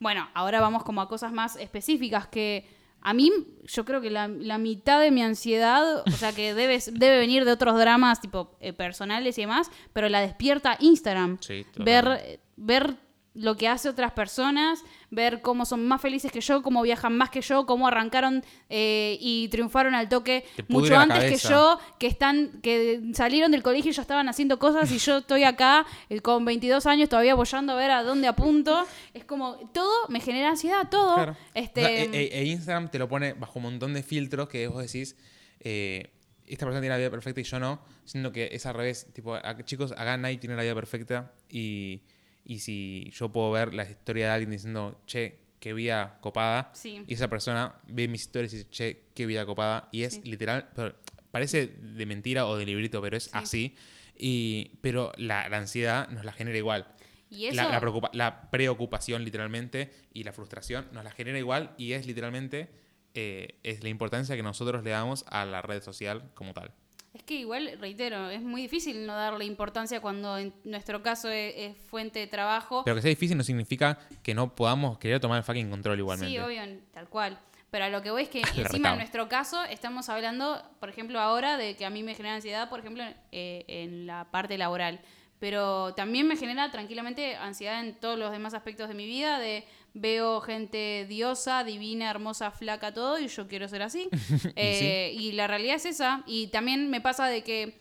[0.01, 2.78] Bueno, ahora vamos como a cosas más específicas que.
[3.01, 3.31] A mí,
[3.65, 7.45] yo creo que la, la mitad de mi ansiedad, o sea, que debe, debe venir
[7.45, 11.39] de otros dramas, tipo eh, personales y demás, pero la despierta Instagram.
[11.41, 12.97] Sí, ver, ver
[13.41, 17.31] lo que hace otras personas, ver cómo son más felices que yo, cómo viajan más
[17.31, 22.61] que yo, cómo arrancaron eh, y triunfaron al toque mucho antes que yo, que están,
[22.63, 26.45] que salieron del colegio y ya estaban haciendo cosas y yo estoy acá eh, con
[26.45, 28.85] 22 años todavía apoyando a ver a dónde apunto.
[29.15, 31.15] Es como, todo me genera ansiedad, todo.
[31.15, 31.37] Claro.
[31.55, 34.49] Este, O sea, e, e- e Instagram te lo pone bajo un montón de filtros
[34.49, 35.17] que vos decís,
[35.61, 36.11] eh,
[36.47, 39.07] esta persona tiene la vida perfecta y yo no, siendo que es al revés.
[39.13, 42.03] Tipo, a- chicos, acá nadie tiene la vida perfecta y,
[42.49, 47.05] y si yo puedo ver la historia de alguien diciendo, che, qué vida copada, Sí.
[47.07, 50.23] y esa persona ve mis historias y dice, che, qué vida copada, y es Sí.
[50.25, 50.97] literal, pero
[51.31, 53.77] parece de mentira o de librito, pero es así.
[54.17, 56.89] Y, pero la, la ansiedad nos la genera igual.
[57.31, 61.75] y eso, La, la preocupa- la preocupación literalmente y la frustración nos la genera igual
[61.77, 62.71] y es literalmente
[63.15, 66.73] eh, es la importancia que nosotros le damos a la red social como tal.
[67.15, 71.55] Es que igual, reitero, es muy difícil no darle importancia cuando en nuestro caso es,
[71.57, 72.83] es fuente de trabajo.
[72.85, 76.33] Pero que sea difícil no significa que no podamos querer tomar el fucking control igualmente.
[76.33, 77.39] Sí, obvio, tal cual.
[77.71, 81.21] Pero a lo que voy es que encima en nuestro caso estamos hablando, por ejemplo,
[81.21, 85.01] ahora de que a mí me genera ansiedad, por ejemplo, eh, en la parte laboral.
[85.39, 89.65] pero también me genera tranquilamente ansiedad en todos los demás aspectos de mi vida, de
[90.01, 94.09] veo gente diosa, divina, hermosa, flaca, todo, y yo quiero ser así.
[94.57, 96.23] Eh, y la realidad es esa.
[96.27, 97.81] Y también me pasa de que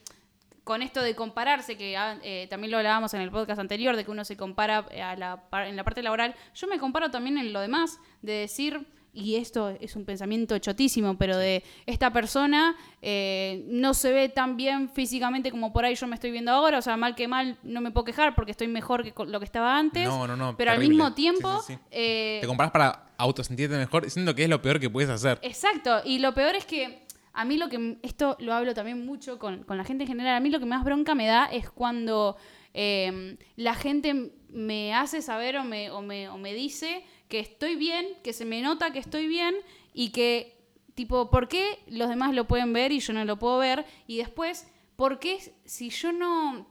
[0.63, 4.03] con esto de compararse, que ah, eh, también lo hablábamos en el podcast anterior, de
[4.03, 7.53] que uno se compara a la, en la parte laboral, yo me comparo también en
[7.53, 13.63] lo demás, de decir, y esto es un pensamiento chotísimo, pero de esta persona eh,
[13.67, 16.81] no se ve tan bien físicamente como por ahí yo me estoy viendo ahora, o
[16.81, 19.77] sea, mal que mal no me puedo quejar porque estoy mejor que lo que estaba
[19.77, 21.61] antes, No, no, no, pero al mismo tiempo...
[21.61, 21.79] Sí, sí, sí.
[21.91, 25.39] eh, Te compras para autosentirte mejor, siendo que es lo peor que puedes hacer.
[25.41, 29.39] Exacto, y lo peor es que a mí lo que, esto lo hablo también mucho
[29.39, 31.69] con, con la gente en general, a mí lo que más bronca me da es
[31.69, 32.35] cuando
[32.73, 37.75] eh, la gente me hace saber o me, o, me, o me dice que estoy
[37.75, 39.55] bien, que se me nota que estoy bien
[39.93, 40.57] y que,
[40.95, 43.85] tipo, ¿por qué los demás lo pueden ver y yo no lo puedo ver?
[44.07, 46.67] Y después, ¿por qué si yo no,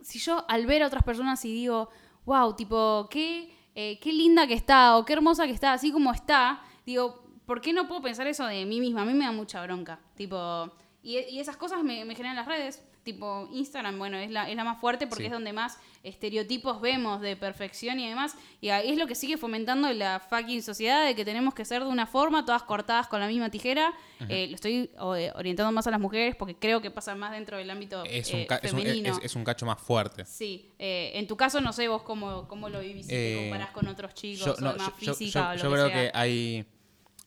[0.00, 1.90] si yo al ver a otras personas y digo,
[2.24, 6.12] wow, tipo, qué, eh, qué linda que está o qué hermosa que está, así como
[6.12, 9.02] está, digo, ¿por qué no puedo pensar eso de mí misma?
[9.02, 10.00] A mí me da mucha bronca.
[10.14, 12.87] Tipo, y, esas cosas me generan las redes.
[13.12, 15.26] Tipo, Instagram, bueno, es la, es la más fuerte porque Sí.
[15.28, 18.36] es donde más estereotipos vemos de perfección y demás.
[18.60, 21.82] Y ahí es lo que sigue fomentando la fucking sociedad de que tenemos que ser
[21.84, 23.94] de una forma, todas cortadas con la misma tijera.
[24.28, 27.56] Eh, lo estoy eh, orientando más a las mujeres porque creo que pasa más dentro
[27.56, 29.12] del ámbito Es, eh, un, es, un, femenino.
[29.16, 30.26] es- es un cacho más fuerte.
[30.26, 33.40] Sí, eh, en tu caso no sé vos cómo, cómo lo vivís si te Eh,
[33.48, 35.68] comparás con otros chicos Yo, o no, demás yo- yo- física yo- o lo yo
[35.70, 36.12] que creo sea.
[36.12, 36.66] que hay,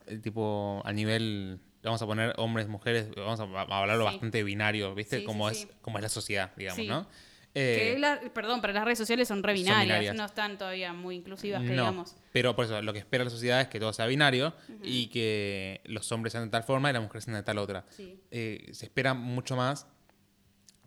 [0.06, 4.12] eh, tipo, a nivel, vamos a poner hombres, mujeres, vamos a, a hablarlo Sí.
[4.13, 5.20] bastante binario, ¿viste?
[5.20, 6.86] Sí, como, sí, es, como es la sociedad, digamos.
[6.88, 7.08] ¿no?
[7.54, 10.15] Que Eh, la- perdón, pero las redes sociales son re binarias, binarias.
[10.15, 12.15] no están todavía muy inclusivas, que no, digamos.
[12.32, 15.82] pero por eso lo que espera la sociedad es que todo sea binario y que
[15.84, 17.84] los hombres sean de tal forma y las mujeres sean de tal otra.
[18.32, 19.86] Eh, se espera mucho más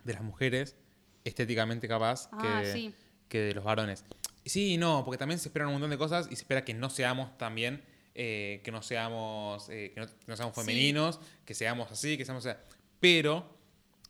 [0.04, 0.76] de las mujeres
[1.24, 2.92] estéticamente capaz Ah, que,
[3.28, 4.04] que de los varones.
[4.46, 6.72] Sí y no, porque también se esperan un montón de cosas y se espera que
[6.74, 7.82] no seamos también,
[8.14, 10.60] eh, que no seamos, eh, que, no, que no seamos Sí.
[10.60, 12.46] femeninos, que seamos así, que seamos...
[13.00, 13.44] Pero,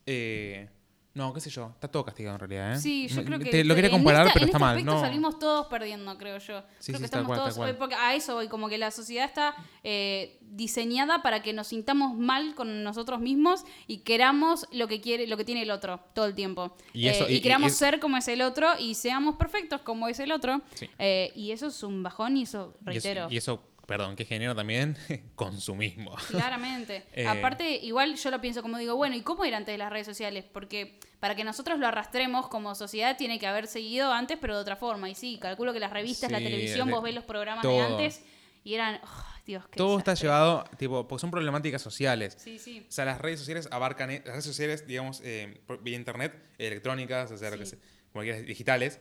[0.07, 0.69] eh,
[1.15, 2.75] no, qué sé yo, está todo castigado en realidad.
[2.75, 2.81] ¿eh?
[2.81, 4.85] Sí, yo creo que te lo quería en comparar, esta- pero está este mal.
[4.85, 5.01] No.
[5.01, 6.61] salimos todos perdiendo, creo yo.
[6.81, 9.25] Sí, creo sí, que estamos cual, todos, porque a eso voy, como que la sociedad
[9.25, 15.01] está eh, diseñada para que nos sintamos mal con nosotros mismos y queramos lo que
[15.01, 16.77] quiere, lo que tiene el otro todo el tiempo.
[16.93, 19.37] Y eso- Eh, y- y y- queramos y- ser como es el otro y seamos
[19.37, 20.63] perfectos como es el otro.
[20.75, 20.91] Sí.
[20.99, 23.27] Eh, y eso es un bajón y eso, Y eso- reitero.
[23.31, 24.97] Y eso, perdón, que genera también
[25.35, 26.15] consumismo.
[26.29, 27.05] Claramente.
[27.15, 27.27] Eh.
[27.27, 30.07] Aparte, igual yo lo pienso como digo, bueno, ¿y cómo ir antes de las redes
[30.07, 30.45] sociales?
[30.53, 34.63] Porque para que nosotros lo arrastremos como sociedad tiene que haber seguido antes, pero de
[34.63, 35.09] otra forma.
[35.09, 38.23] Y sí, calculo que las revistas, la televisión, de- vos ves los programas de antes
[38.65, 42.37] y eran, oh, Dios, qué Todo está llevado, tipo, porque son problemáticas sociales.
[42.39, 42.85] Sí, sí.
[42.89, 47.31] O sea, las redes sociales abarcan, eh, las redes sociales, digamos, eh, vía internet, electrónicas,
[47.31, 47.79] o sea, lo que sea,
[48.13, 49.01] como digitales.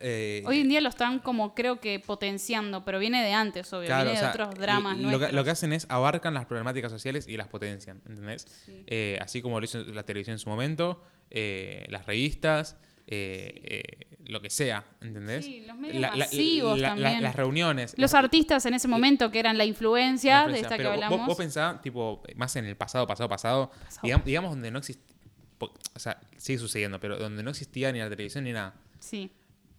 [0.00, 3.86] Eh, Hoy en día lo están como creo que potenciando, pero viene de antes, obvio,
[3.86, 6.46] claro, viene o sea, de otros dramas lo, que, lo que hacen es abarcan las
[6.46, 8.46] problemáticas sociales y las potencian, ¿entendés?
[8.64, 8.84] Sí.
[8.86, 14.50] Eh, así como lo hizo la televisión en su momento, eh, las revistas, lo que
[14.50, 15.44] sea, ¿entendés?
[15.44, 17.22] Sí, los medios masivos también.
[17.22, 17.94] las reuniones.
[17.96, 21.18] Los artistas en ese momento que eran la influencia, de esta que pero hablamos.
[21.20, 24.00] Vos, vos pensá, tipo, más en el pasado, pasado, pasado, Pasado.
[24.02, 25.16] digamos, digamos donde no existía,
[25.60, 28.74] o sea, sigue sucediendo, pero donde no existía ni la televisión ni nada.
[29.00, 29.32] Sí,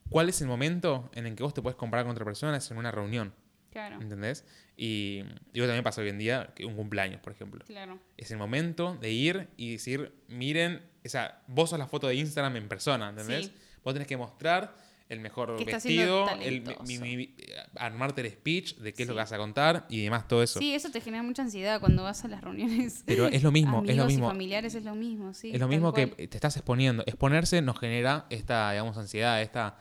[0.09, 2.57] ¿Cuál es el momento en el que vos te puedes comparar con otra persona?
[2.57, 3.33] Es en una reunión,
[3.71, 4.45] claro, ¿entendés?
[4.75, 7.63] Y digo, también pasa hoy en día, que un cumpleaños, por ejemplo.
[7.65, 7.99] claro.
[8.17, 12.15] Es el momento de ir y decir, miren, o sea, vos sos la foto de
[12.15, 13.47] Instagram en persona, ¿entendés?
[13.47, 13.53] Sí.
[13.83, 14.75] Vos tenés que mostrar
[15.09, 17.35] el mejor Que vestido, el, mi- mi- mi-
[17.75, 20.59] armarte el speech de qué es lo que vas a contar y demás, todo eso.
[20.59, 23.03] Sí, eso te genera mucha ansiedad cuando vas a las reuniones.
[23.07, 24.27] Pero es lo mismo, es lo mismo.
[24.27, 25.51] Y familiares es lo mismo, sí.
[25.51, 27.01] Es lo mismo que te estás exponiendo.
[27.07, 29.77] Exponerse nos genera esta, digamos, ansiedad, esta,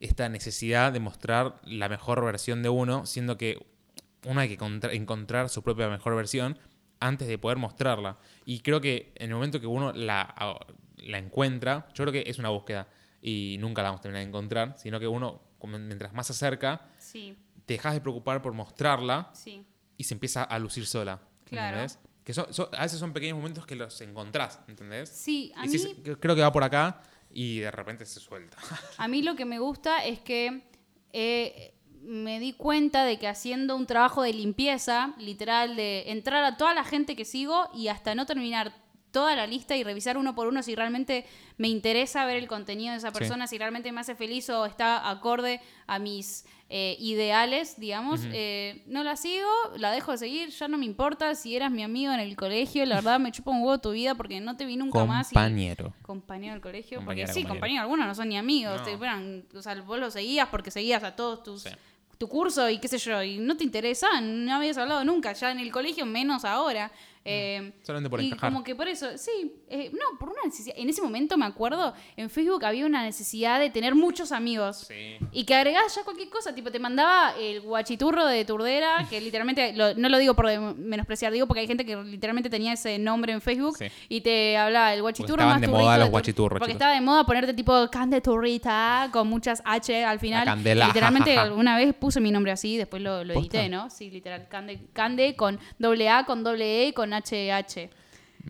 [0.00, 3.64] esta necesidad de mostrar la mejor versión de uno, siendo que
[4.24, 6.58] uno hay que contra- encontrar su propia mejor versión
[7.00, 8.18] antes de poder mostrarla.
[8.44, 10.34] Y creo que en el momento que uno la,
[10.96, 12.88] la encuentra, yo creo que es una búsqueda
[13.22, 16.88] y nunca la vamos a terminar de encontrar, sino que uno, mientras más se acerca,
[16.98, 19.64] Sí, te dejas de preocupar por mostrarla sí.
[19.96, 21.20] y se empieza a lucir sola.
[21.44, 21.78] Claro.
[21.80, 21.98] ¿Entendés?
[22.24, 22.32] Que
[22.76, 25.08] a veces son pequeños momentos que los encontrás, ¿entendés?
[25.10, 27.00] Sí, a mí, decís, "Cre- creo que va por acá
[27.36, 28.56] y de repente se suelta.
[28.96, 30.62] a mí lo que me gusta es que
[31.12, 36.56] eh, me di cuenta de que haciendo un trabajo de limpieza, literal, de entrar a
[36.56, 38.74] toda la gente que sigo y hasta no terminar
[39.10, 41.24] toda la lista y revisar uno por uno si realmente
[41.56, 43.18] me interesa ver el contenido de esa Sí.
[43.18, 48.22] persona, si realmente me hace feliz o está acorde a mis eh, ideales, digamos.
[48.32, 51.84] Eh, no la sigo, la dejo de seguir, ya no me importa si eras mi
[51.84, 54.64] amigo en el colegio, la verdad me chupa un huevo tu vida porque no te
[54.64, 55.28] vi nunca más.
[55.28, 55.94] Compañero.
[56.02, 57.48] compañero del colegio, porque sí, compañero.
[57.50, 58.84] compañero, algunos no son ni amigos, No.
[58.84, 61.70] te fueran- o sea, vos los seguías porque seguías a todos tus Sí.
[62.18, 65.50] tu curso y qué sé yo, y no te interesaban, no habías hablado nunca, ya
[65.52, 66.90] en el colegio menos ahora.
[67.26, 68.50] Eh, Solamente por y encajar.
[68.52, 70.76] como que por eso, sí, eh, no, por una necesidad.
[70.78, 74.86] En ese momento me acuerdo, en Facebook había una necesidad de tener muchos amigos.
[74.88, 75.16] Sí.
[75.32, 79.72] Y que agregabas ya cualquier cosa, tipo te mandaba el guachiturro de Turdera, que literalmente,
[79.72, 83.32] lo- no lo digo por menospreciar, digo porque hay gente que literalmente tenía ese nombre
[83.32, 83.86] en Facebook Sí.
[84.08, 86.80] y te hablaba el guachiturro estaban más de moda los tur- guachiturros, Porque chicos.
[86.80, 90.44] estaba de moda ponerte tipo cande turrita con muchas H al final.
[90.44, 93.90] La candela, literalmente alguna vez puse mi nombre así, después lo, lo edité, ¿no?
[93.90, 97.90] Sí, literal, cande, cande con doble A, con doble E, con HH.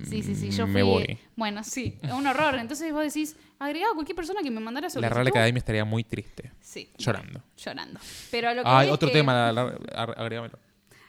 [0.05, 0.75] Sí, sí, sí, yo Mm, fui...
[0.75, 1.19] me voy.
[1.37, 2.57] Bueno, sí, un horror.
[2.57, 5.15] Entonces vos decís, agregaba a cualquier persona que me mandara La solicitud.
[5.15, 6.53] Real Academia estaría muy triste.
[6.61, 6.91] Sí.
[6.99, 7.43] Llorando.
[7.57, 7.99] Llorando.
[8.31, 10.59] Pero a lo que es otro que tema, la- la- ag- agrégamelo.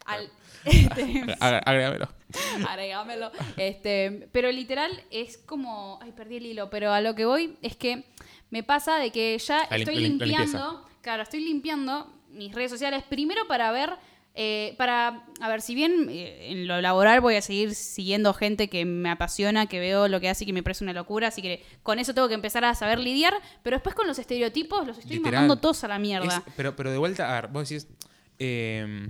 [0.05, 0.31] al-
[0.65, 1.03] este,
[1.39, 2.07] Ag- Agrégamelo.
[2.69, 3.31] agregámelo.
[3.57, 5.99] Este, pero literal es como.
[6.01, 6.69] Ay, perdí el hilo.
[6.69, 8.05] Pero a lo que voy es que
[8.51, 10.87] me pasa de que ya La estoy la lim- la limpiando.
[11.01, 13.91] Claro, estoy limpiando mis redes sociales primero para ver.
[14.39, 18.69] Eh, para, a ver, si bien eh, en lo laboral voy a seguir siguiendo gente
[18.69, 21.41] que me apasiona, que veo lo que hace y que me parece una locura, así
[21.41, 24.97] que con eso tengo que empezar a saber lidiar, pero después con los estereotipos los
[24.99, 25.33] estoy Literal.
[25.41, 26.43] mandando todos a la mierda.
[26.45, 27.87] Es- pero, pero de vuelta, a ver, vos decís.
[28.39, 29.09] eh,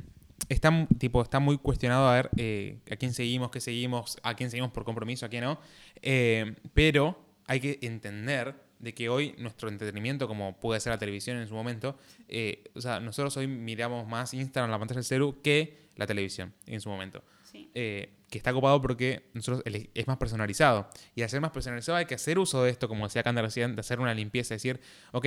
[0.49, 4.49] está, tipo, está muy cuestionado a ver eh, a quién seguimos, qué seguimos, a quién
[4.49, 5.59] seguimos por compromiso, a quién no.
[6.01, 11.37] Eh, pero hay que entender de que hoy nuestro entretenimiento, como puede ser la televisión
[11.37, 15.41] en su momento, eh, o sea, nosotros hoy miramos más Instagram, la pantalla del celu,
[15.41, 17.23] que la televisión en su momento.
[17.43, 17.71] Sí.
[17.73, 20.89] eh, que está ocupado porque nosotros es más personalizado.
[21.15, 23.73] Y al ser más personalizado hay que hacer uso de esto, como decía Canda recién,
[23.73, 24.81] de hacer una limpieza, decir,
[25.13, 25.25] ok,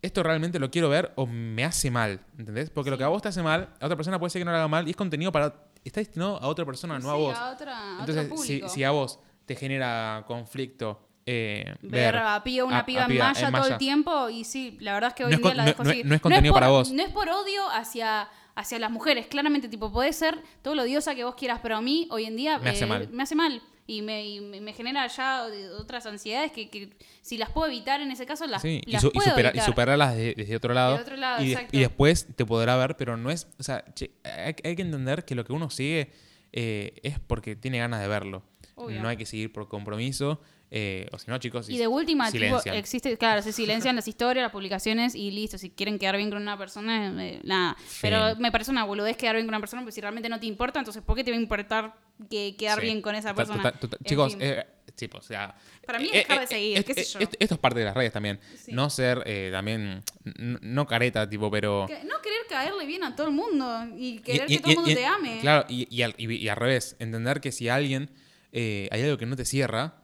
[0.00, 2.70] esto realmente lo quiero ver o me hace mal, ¿entendés?
[2.70, 4.52] Porque lo que a vos te hace mal, a otra persona puede ser que no
[4.52, 5.66] lo haga mal y es contenido para...
[5.84, 7.36] Está destinado a otra persona, no a vos.
[7.36, 8.68] a otra- a Entonces, otro si, público.
[8.68, 13.02] si a vos te genera conflicto eh, ver, ver a piba, una a- a piba
[13.02, 15.36] en piba malla en todo el tiempo y sí, la verdad es que hoy No
[15.36, 16.06] en día con- la dejo no- seguir.
[16.06, 16.92] no es contenido por- para vos.
[16.92, 21.14] No es por odio hacia, hacia las mujeres, claramente, tipo, puede ser todo lo odiosa
[21.14, 23.08] que vos quieras, pero a mí hoy en día Me hace mal.
[23.10, 23.60] me hace mal.
[23.88, 25.46] Y me, y me genera ya
[25.78, 26.90] otras ansiedades que, que
[27.22, 29.48] si las puedo evitar en ese caso, las, Sí, y, las su- y puedo supera-
[29.48, 29.66] y evitar.
[29.66, 30.96] superarlas de- desde otro lado.
[30.96, 33.46] De otro lado, y, de- y después te podrá ver, pero no es.
[33.60, 36.10] O sea, che, hay, hay que entender que lo que uno sigue
[36.52, 38.42] eh, es porque tiene ganas de verlo.
[38.74, 39.00] Obvio.
[39.02, 40.40] No hay que seguir por compromiso.
[40.70, 41.68] Eh, o si no, chicos.
[41.68, 45.58] Y de última, tipo, existe, claro, se silencian las historias, las publicaciones y listo.
[45.58, 47.76] Si quieren quedar bien con una persona, eh, nada.
[48.02, 50.46] Pero me parece una boludez quedar bien con una persona, porque si realmente no te
[50.46, 51.94] importa, entonces ¿por qué te va a importar
[52.30, 52.86] que quedar Sí.
[52.86, 53.62] bien con esa persona?
[53.72, 54.64] total- chicos, eh,
[54.96, 55.54] pues, o sea.
[55.86, 57.20] Para mí eh, dejar de seguir, qué sé yo.
[57.20, 58.40] Esto, esto es parte de las redes también.
[58.56, 58.72] Sí.
[58.72, 60.02] No ser eh, también.
[60.24, 61.84] No careta, tipo, pero.
[61.86, 64.76] Que- no querer caerle bien a todo el mundo y querer y- que todo el
[64.78, 65.38] mundo y- te ame.
[65.40, 68.10] Claro, y, y al, y- al revés, entender que si alguien
[68.52, 69.96] hay algo que no te cierra,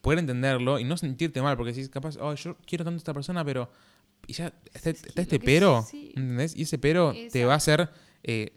[0.00, 3.14] poder entenderlo y no sentirte mal, porque decís, capaz, oh, yo quiero tanto a esta
[3.14, 3.70] persona, pero.
[4.26, 6.12] Y ya está, este pero, sí.
[6.14, 6.54] ¿entendés?
[6.54, 7.88] Y ese pero te va a hacer
[8.22, 8.52] eh,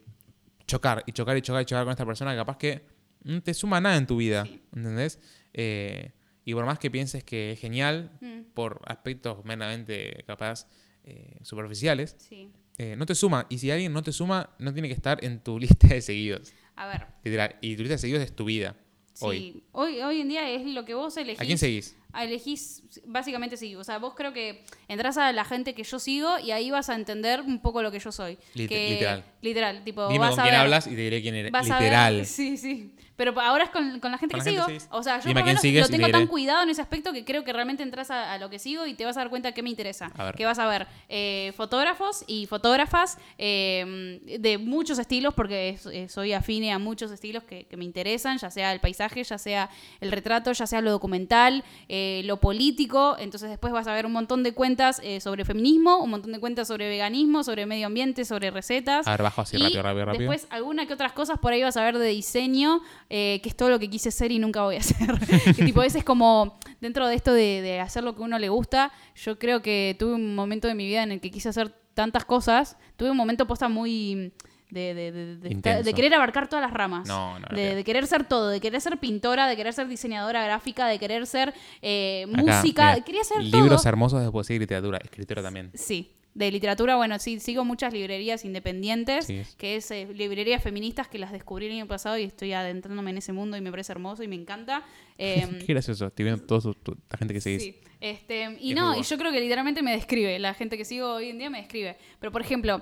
[0.67, 2.86] chocar y chocar y chocar y chocar con esta persona que capaz que
[3.23, 4.62] no te suma nada en tu vida, Sí.
[4.75, 5.19] ¿entendés?
[5.53, 6.12] Eh,
[6.45, 10.67] y por más que pienses que es genial, Mm, por aspectos meramente capaz
[11.06, 12.51] eh, superficiales, sí.
[12.77, 13.45] eh, no te suma.
[13.49, 16.51] Y si alguien no te suma, no tiene que estar en tu lista de seguidos.
[16.75, 17.08] A ver.
[17.23, 17.56] Literal.
[17.62, 18.75] Y tu lista de seguidos es tu vida.
[19.13, 19.23] Sí.
[19.26, 19.63] Hoy.
[19.71, 20.02] Hoy.
[20.02, 20.21] hoy.
[20.21, 21.41] en día es lo que vos elegís.
[21.41, 21.95] ¿A quién seguís?
[22.15, 23.76] Ah, Elegís, básicamente sí.
[23.76, 26.89] O sea, vos creo que entras a la gente que yo sigo y ahí vas
[26.89, 28.38] a entender un poco lo que yo soy.
[28.54, 29.23] Lit- Que- literal.
[29.41, 29.84] Literal.
[29.84, 31.52] Tipo, Dime vas con a quién ver- hablas y te diré quién eres.
[31.52, 32.15] Literal.
[32.17, 32.93] ver- sí, sí.
[33.15, 34.65] Pero ahora es con, con la gente Con que la sigo.
[34.80, 34.86] gente.
[34.91, 37.43] O sea, yo por menos sigues lo tengo tan cuidado en ese aspecto que creo
[37.43, 39.62] que realmente entras a, a lo que sigo y te vas a dar cuenta qué
[39.62, 40.12] me interesa.
[40.36, 46.08] Que vas a ver eh, fotógrafos y fotógrafas eh, de muchos estilos, porque es- eh,
[46.10, 49.69] soy afine a muchos estilos que, que me interesan, ya sea el paisaje, ya sea
[50.02, 53.15] el retrato, ya sea lo documental, eh, lo político.
[53.19, 56.39] Entonces después vas a ver un montón de cuentas eh, sobre feminismo, un montón de
[56.39, 59.06] cuentas sobre veganismo, sobre medio ambiente, sobre recetas.
[59.08, 60.32] A ver, bajo así Y rápido, rápido, rápido.
[60.32, 63.56] Después alguna que otras cosas por ahí vas a ver de diseño, eh, que es
[63.56, 65.08] todo lo que quise ser y nunca voy a hacer.
[65.56, 68.50] que tipo, ese es como, dentro de esto de, de hacer lo que uno le
[68.50, 71.74] gusta, yo creo que tuve un momento de mi vida en el que quise hacer
[71.94, 74.32] tantas cosas, tuve un momento posta muy...
[74.72, 75.12] De, de-
[75.84, 77.08] de- querer abarcar todas las ramas.
[77.08, 80.88] No, no, de, querer ser todo, de querer ser pintora, de querer ser diseñadora gráfica,
[80.88, 83.89] de querer ser eh, Acá, música, mira, quería ser Libros todo.
[83.89, 84.98] hermosos de poesía y literatura.
[84.98, 85.70] Escritora también.
[85.76, 89.43] Sí, De literatura, bueno, sí, sigo muchas librerías independientes, Sí.
[89.58, 93.17] que es eh, librerías feministas que las descubrí el año pasado y estoy adentrándome en
[93.19, 94.84] ese mundo y me parece hermoso y me encanta.
[95.17, 96.08] Em, Qué gracioso.
[96.08, 96.74] Estoy viendo toda
[97.12, 97.62] la gente que seguís.
[97.63, 97.78] Sí.
[98.02, 100.39] Este, y Es no, y yo creo que literalmente me describe.
[100.39, 101.98] La gente que sigo hoy en día me describe.
[102.19, 102.82] Pero, por ejemplo,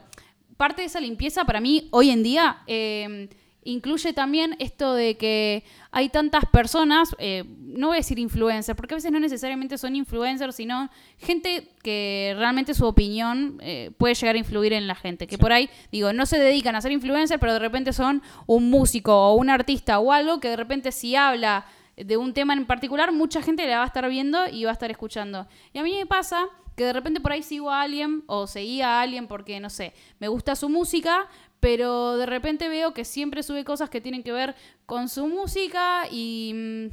[0.56, 3.28] parte de esa limpieza para mí hoy en día eh,
[3.63, 8.95] incluye también esto de que hay tantas personas, eh, no voy a decir influencers, porque
[8.95, 14.36] a veces no necesariamente son influencers, sino gente que realmente su opinión eh, puede llegar
[14.36, 15.28] a influir en la gente.
[15.28, 15.41] Que Sí.
[15.41, 19.13] por ahí, digo, no se dedican a ser influencers, pero de repente son un músico
[19.15, 21.65] o un artista o algo que de repente si habla
[21.97, 24.74] de un tema en particular, mucha gente la va a estar viendo y va a
[24.74, 25.47] estar escuchando.
[25.74, 28.97] Y a mí me pasa que de repente por ahí sigo a alguien o seguía
[28.97, 31.28] a alguien porque, no sé, me gusta su música,
[31.62, 36.04] pero de repente veo que siempre sube cosas que tienen que ver con su música
[36.12, 36.88] y mm,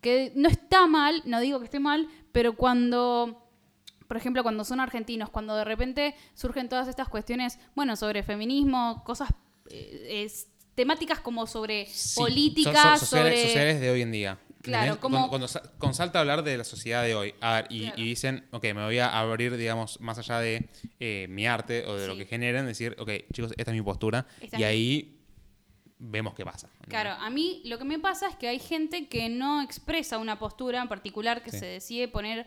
[0.00, 3.44] que no está mal, no digo que esté mal, pero cuando
[4.06, 9.02] por ejemplo, cuando son argentinos, cuando de repente surgen todas estas cuestiones, bueno, sobre feminismo,
[9.04, 9.28] cosas,
[9.70, 13.42] eh, es- temáticas como sobre Sí, política, sociales, sobre...
[13.46, 14.38] sociales de hoy en día.
[14.62, 15.46] Claro, Cuando, cuando
[15.78, 17.94] con salta a hablar de la sociedad de hoy a ver, y, Claro.
[17.98, 20.68] y dicen, ok, me voy a abrir, digamos, más allá de
[20.98, 24.26] eh, mi arte o de lo que generen, decir, ok, chicos, esta es mi postura.
[24.56, 25.16] Y ahí
[25.98, 26.68] vemos qué pasa.
[26.88, 30.38] Claro, a mí lo que me pasa es que hay gente que no expresa una
[30.38, 31.58] postura en particular, que Sí.
[31.58, 32.46] se decide poner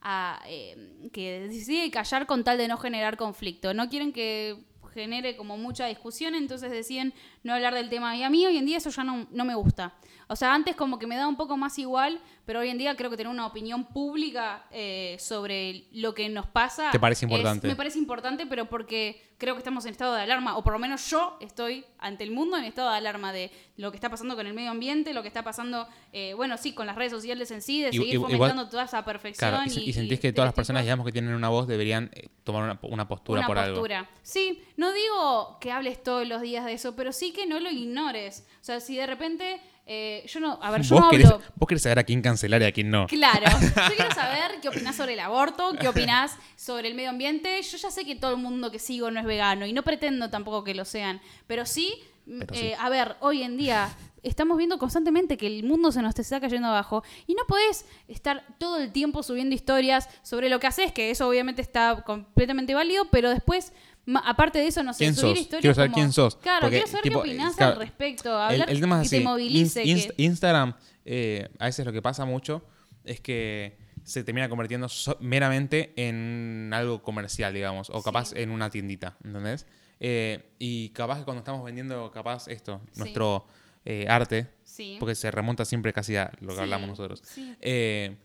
[0.00, 0.40] a...
[0.46, 3.74] eh, que decide callar con tal de no generar conflicto.
[3.74, 4.56] No quieren que
[4.94, 8.16] genere como mucha discusión, entonces deciden no hablar del tema.
[8.16, 9.94] Y a mí hoy en día eso ya no, no me gusta.
[10.30, 12.94] O sea, antes como que me da un poco más igual, pero hoy en día
[12.96, 16.90] creo que tener una opinión pública eh, sobre lo que nos pasa...
[16.90, 17.66] ¿Te parece es- importante?
[17.66, 20.78] me parece importante, pero porque creo que estamos en estado de alarma, o por lo
[20.80, 24.34] menos yo estoy ante el mundo en estado de alarma de lo que está pasando
[24.36, 27.50] con el medio ambiente, lo que está pasando, eh, bueno, sí, con las redes sociales
[27.52, 29.50] en sí, de Y- seguir igual- fomentando toda esa perfección.
[29.50, 30.54] Claro, y, y, y sentís y que todas las estereotipos.
[30.56, 33.74] personas, digamos, que tienen una voz deberían eh, tomar una, una postura una por algo.
[33.76, 34.10] postura.
[34.22, 37.70] Sí, no digo que hables todos los días de eso, pero sí que no lo
[37.70, 38.46] ignores.
[38.60, 41.66] O sea, si de repente, eh, yo no, a ver, yo Vos, no querés, vos
[41.66, 43.06] querés saber a quién cancelar y a quién no.
[43.06, 47.62] Claro, yo quiero saber qué opinás sobre el aborto, qué opinás sobre el medio ambiente.
[47.62, 50.28] Yo ya sé que todo el mundo que sigo no es vegano y no pretendo
[50.28, 51.94] tampoco que lo sean, pero sí,
[52.26, 52.72] mm, eh, sí.
[52.78, 53.88] a ver, hoy en día
[54.22, 58.44] estamos viendo constantemente que el mundo se nos está cayendo abajo y no podés estar
[58.58, 63.06] todo el tiempo subiendo historias sobre lo que haces, que eso obviamente está completamente válido,
[63.10, 63.72] pero después...
[64.08, 65.40] ma- Aparte de eso, no sé, ¿Quién subir sos?
[65.40, 67.78] historias Quiero saber como- quién sos, Claro, porque, quiero saber tipo, qué opinás claro, al
[67.78, 69.24] respecto, El, hablar el tema es que así.
[69.24, 69.84] te movilice.
[69.84, 72.64] Inst- que- Instagram, eh, a veces lo que pasa mucho
[73.04, 78.36] es que se termina convirtiendo so- meramente en algo comercial, digamos, o capaz Sí.
[78.38, 79.66] en una tiendita, ¿entendés?
[80.00, 83.00] Eh, y capaz que cuando estamos vendiendo, capaz esto, Sí.
[83.00, 83.46] nuestro
[83.84, 84.96] eh, arte, Sí.
[85.00, 87.22] porque se remonta siempre casi a lo que hablamos nosotros.
[87.24, 87.54] sí.
[87.60, 88.16] Eh,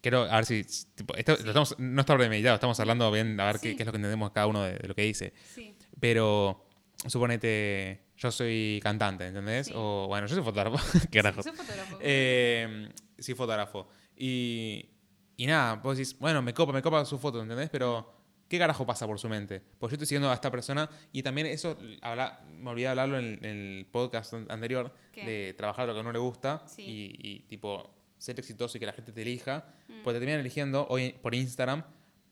[0.00, 3.46] quiero, a ver si, tipo, esto lo estamos- no está premeditado, estamos hablando bien, a
[3.46, 3.76] ver qué, Sí.
[3.76, 5.32] qué es lo que entendemos cada uno de- de lo que dice.
[5.54, 5.74] Sí.
[5.98, 6.64] Pero
[7.06, 9.66] suponete, yo soy cantante, ¿entendés?
[9.68, 9.72] Sí.
[9.76, 10.76] O bueno, yo soy fotógrafo.
[11.10, 11.44] ¿Qué carajos?
[11.44, 11.98] Soy fotógrafo.
[12.00, 13.88] Eh, sí, fotógrafo.
[14.16, 14.88] Y,
[15.36, 17.70] y nada, vos decís, bueno, me copa, me copa su foto, ¿entendés?
[17.70, 18.14] Pero,
[18.48, 19.62] ¿qué carajo pasa por su mente?
[19.78, 23.18] Pues yo estoy siguiendo a esta persona y también eso, habla, me olvidé de hablarlo
[23.18, 25.24] en, en el podcast an- anterior, ¿Qué?
[25.24, 26.82] de trabajar lo que no le gusta Sí.
[26.82, 29.64] y, y, tipo ser exitoso y que la gente te elija.
[29.88, 30.02] Mm.
[30.04, 31.82] Pues te terminan eligiendo hoy por Instagram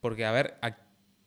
[0.00, 0.76] porque a ver a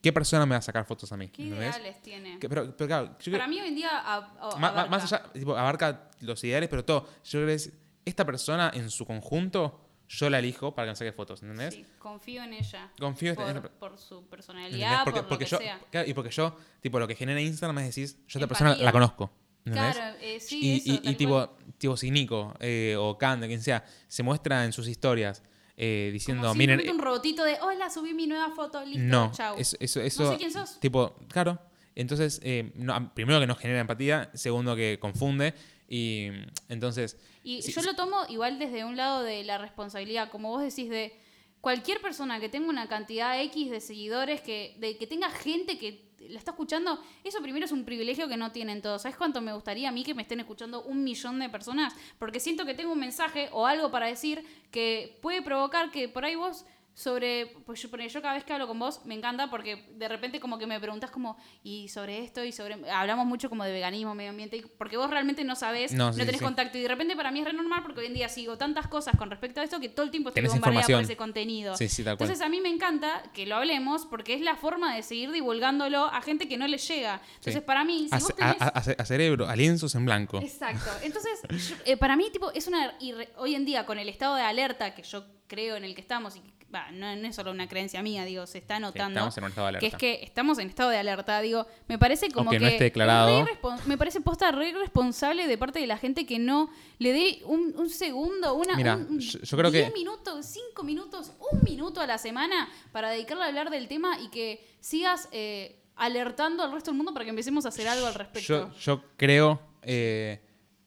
[0.01, 1.27] qué persona me va a sacar fotos a mí.
[1.29, 1.75] ¿Qué ¿entendés?
[1.75, 2.39] ideales tiene?
[2.39, 4.89] Que- pero, pero claro, yo creo- Para mí hoy en día a- a- ma- abarca.
[4.89, 7.07] más allá, tipo, abarca los ideales, pero todo.
[7.25, 7.73] Yo creo que es,
[8.05, 11.73] esta persona en su conjunto, yo la elijo para que me saque fotos, ¿entendés?
[11.73, 12.91] Sí, confío en ella.
[12.99, 15.79] Confío en por, esta- por su personalidad, Porque, por porque lo que yo, sea.
[15.91, 18.91] claro, y porque yo, tipo, lo que genera Instagram es decir, yo esta persona la
[18.91, 19.31] conozco.
[19.63, 21.49] Claro, eh, sí, y, eso, y- y tipo, cual.
[21.77, 25.43] tipo, si Nico eh, o Kande, quien sea, se muestra en sus historias
[25.77, 29.31] eh, diciendo, Como miren, simplemente un robotito de, hola, subí mi nueva foto, listo, no,
[29.33, 29.55] chau.
[29.57, 30.79] eso, eso, eso sé quién sos.
[30.79, 31.59] tipo, claro.
[31.93, 35.53] Entonces, eh, no, primero que no genera empatía, segundo que confunde
[35.89, 36.29] y
[36.69, 37.17] entonces...
[37.43, 41.13] Y yo lo tomo igual desde un lado de la responsabilidad, como vos decís, de
[41.59, 46.10] cualquier persona que tenga una cantidad X de seguidores, que, de que tenga gente que
[46.29, 49.01] la está escuchando, eso primero es un privilegio que no tienen todos.
[49.03, 51.93] ¿Sabes cuánto me gustaría a mí que me estén escuchando un millón de personas?
[52.19, 56.25] Porque siento que tengo un mensaje o algo para decir que puede provocar que por
[56.25, 59.87] ahí vos sobre, pues yo, yo cada vez que hablo con vos me encanta porque
[59.95, 63.63] de repente como que me preguntas como, y sobre esto y sobre, hablamos mucho como
[63.63, 66.43] de veganismo, medio ambiente, porque vos realmente no sabés, No, no, sí, tenés sí.
[66.43, 68.87] contacto y de repente para mí es re normal porque hoy en día sigo tantas
[68.87, 71.75] cosas con respecto a esto que todo el tiempo estoy bombardeada por ese contenido.
[71.77, 72.29] Sí, sí, tal cual.
[72.29, 76.05] Entonces a mí me encanta que lo hablemos porque es la forma de seguir divulgándolo
[76.05, 77.21] a gente que no le llega.
[77.35, 78.61] Entonces para mí, si a, vos tenés...
[78.61, 80.39] a- a- a cerebro, a lienzos en blanco.
[80.41, 80.89] Exacto.
[81.03, 82.95] Entonces, yo- eh, para mí, tipo, es una.
[83.37, 86.35] Hoy en día, con el estado de alerta que yo creo en el que estamos
[86.35, 86.41] y
[86.71, 89.19] que va, no, no es solo una creencia mía, digo, se está notando.
[89.19, 91.97] estamos en un estado de que es que estamos en estado de alerta, digo, me
[91.97, 93.45] parece como Aunque que no esté declarado.
[93.85, 96.69] me parece posta re responsable de parte de la gente que no
[96.99, 100.83] le dé un, un segundo, una Mira, un- yo- yo creo 10 que- minutos, 5
[100.83, 105.27] minutos, un minuto a la semana para dedicarle a hablar del tema y que sigas
[105.31, 108.71] eh, alertando al resto del mundo para que empecemos a hacer algo al respecto.
[108.71, 109.59] Yo, yo creo.
[109.83, 110.39] eh,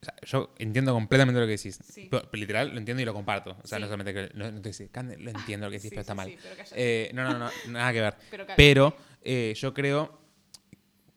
[0.04, 1.78] o sea, yo entiendo completamente lo que decís.
[1.82, 2.08] Sí.
[2.10, 3.56] Pero, pero literal, lo entiendo y lo comparto.
[3.62, 3.82] O sea, Sí.
[3.82, 4.30] no solamente que.
[4.34, 6.32] No, no te decís, "Cande, lo entiendo lo que decís, pero está mal.
[6.42, 6.54] pero.
[6.76, 8.14] Eh, no, no, no, nada que ver.
[8.30, 8.46] Pero.
[8.56, 10.18] Pero eh, yo creo,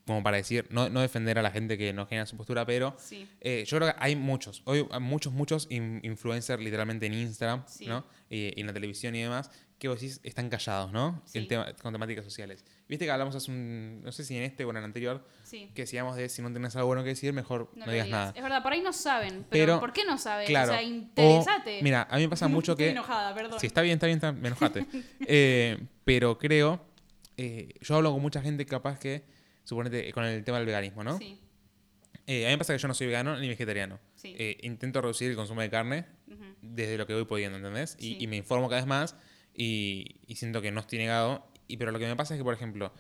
[0.08, 2.95] como para decir, no, no defender a la gente que no genera su postura, pero
[2.97, 3.28] Sí.
[3.41, 7.64] eh, yo creo que hay muchos, hoy hay muchos, muchos in- influencers literalmente en Instagram,
[7.68, 7.86] Sí.
[7.86, 8.05] ¿no?
[8.30, 11.22] Y, y en la televisión y demás, que vos decís están callados, ¿no?
[11.26, 11.38] Sí.
[11.38, 12.66] En tema- con temáticas sociales.
[12.89, 15.70] Viste que hablamos hace un, no sé si en este o en el anterior, que
[15.84, 18.34] decíamos de si no tenés algo bueno que decir, mejor no, digas nada.
[18.36, 19.45] Es verdad, por ahí no saben.
[19.51, 20.47] Pero, Pero, ¿por qué no saben?
[20.47, 20.72] Claro.
[20.72, 21.84] O sea, o- interesate.
[21.84, 22.91] mira, a mí me pasa mucho Estoy que...
[22.91, 23.60] enojada, perdón.
[23.60, 24.86] Sí, está bien, está bien, está, me enojate.
[25.28, 26.82] Eh, pero creo,
[27.38, 29.24] eh, yo hablo con mucha gente capaz que,
[29.68, 31.18] suponete, con el tema del veganismo, ¿no?
[31.18, 31.39] Sí,
[32.26, 33.99] Eh, a mí me pasa que yo no soy vegano ni vegetariano.
[34.15, 34.34] Sí.
[34.38, 37.95] Eh, intento reducir el consumo de carne ujú, desde lo que voy pudiendo, ¿entendés?
[37.99, 38.18] Y, Sí.
[38.22, 39.15] y me informo cada vez más
[39.53, 41.49] y, y siento que no estoy negado.
[41.68, 42.93] Y, pero lo que me pasa es que, por ejemplo,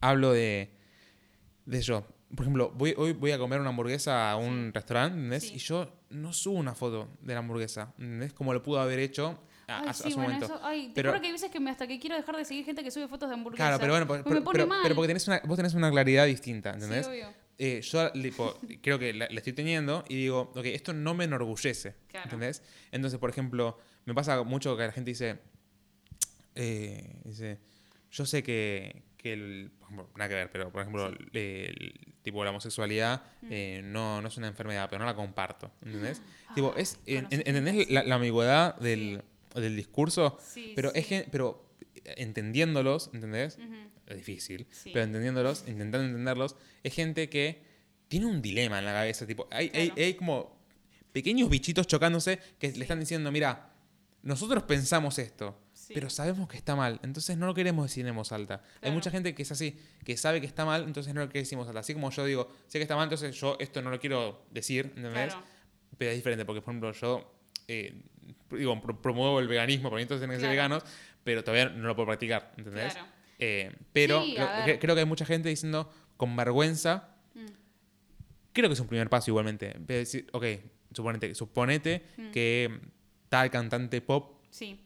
[0.00, 0.70] hablo de,
[1.66, 2.06] de yo.
[2.34, 5.44] Por ejemplo, voy, hoy voy a comer una hamburguesa a un restaurante, ¿entendés?
[5.44, 5.54] Sí.
[5.54, 8.32] Y yo no subo una foto de la hamburguesa, ¿entendés?
[8.32, 10.46] Como lo pudo haber hecho a, Ay, a- a sí, su bueno, momento.
[10.46, 12.44] eso, ay, te Pero- juro que hay veces que me, hasta que quiero dejar de
[12.44, 13.66] seguir gente que sube fotos de hamburguesas.
[13.66, 14.80] Claro, pero bueno, pero, me pone pero- mal.
[14.82, 17.06] pero porque tenés una, vos tenés una claridad distinta, Sí, ¿entendés?
[17.06, 17.44] obvio.
[17.56, 21.24] Eh, yo tipo, creo que la, la estoy teniendo y digo, ok, esto no me
[21.24, 22.24] enorgullece, Claro.
[22.24, 22.62] ¿entendés?
[22.90, 25.38] Entonces, por ejemplo, me pasa mucho que la gente dice,
[26.54, 27.58] eh, dice,
[28.10, 29.72] yo sé que, que el,
[30.16, 33.46] nada que ver, pero por ejemplo, el- tipo la homosexualidad Mm.
[33.50, 36.22] eh, no, no es una enfermedad, pero no la comparto, ¿entendés?
[36.48, 39.22] Ah, tipo, es, en- conocimiento, ¿entendés la, la ambigüedad del,
[39.60, 40.38] del discurso?
[40.42, 40.98] Sí, Pero sí.
[40.98, 41.64] es que, pero
[42.16, 43.58] entendiéndolos, ¿entendés?
[44.06, 44.90] Es difícil, Sí.
[44.92, 47.62] pero entendiéndolos, intentando entenderlos, es gente que
[48.08, 49.26] tiene un dilema en la cabeza.
[49.26, 50.02] Tipo, hay, hay- Claro.
[50.02, 50.58] hay como
[51.12, 53.70] pequeños bichitos chocándose que le están diciendo, mira,
[54.22, 55.58] nosotros pensamos esto,
[55.92, 58.62] pero sabemos que está mal, entonces no lo queremos decir en voz alta.
[58.80, 61.40] Hay mucha gente que es así, que sabe que está mal, entonces no lo quiere
[61.40, 61.80] decir en voz alta.
[61.80, 64.86] Así como yo digo, sé que está mal, entonces yo esto no lo quiero decir,
[64.96, 65.32] ¿entendés?
[65.34, 65.42] Claro.
[65.98, 67.30] Pero es diferente, porque por ejemplo yo
[67.68, 67.94] eh,
[68.50, 70.74] digo, pro- promuevo el veganismo, por entonces tienen que ser Claro.
[70.76, 70.84] veganos,
[71.24, 72.92] pero todavía no lo puedo practicar, ¿entendés?
[72.94, 73.08] Claro.
[73.38, 74.76] Eh, pero Sí, lo- a ver.
[74.76, 77.46] cre- creo que hay mucha gente diciendo con vergüenza, Mm.
[78.52, 79.74] creo que es un primer paso igualmente.
[79.78, 80.44] Decir, ok,
[80.92, 82.30] suponete, suponete Mm.
[82.30, 82.80] que
[83.28, 84.80] tal cantante pop, Sí,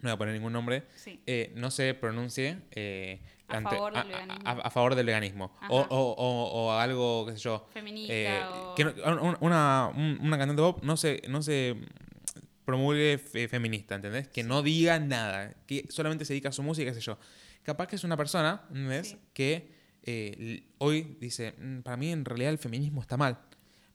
[0.00, 1.20] no voy a poner ningún nombre, sí.
[1.26, 4.42] eh, no se pronuncie eh, A favor del veganismo.
[4.44, 5.56] a- a favor del veganismo.
[5.68, 7.68] O, o- o- o algo, qué sé yo.
[7.72, 8.42] Feminista eh,
[8.74, 11.76] que no- una, un- una cantante pop no se, no se
[12.64, 14.28] promulgue fe- feminista, ¿entendés?
[14.28, 17.18] Que no diga nada, que solamente se dedica a su música, qué sé yo.
[17.62, 19.08] Capaz que es una persona, ¿entendés?
[19.10, 19.18] Sí.
[19.32, 19.74] Que
[20.06, 23.38] eh, hoy dice, "Mm, para mí en realidad el feminismo está mal.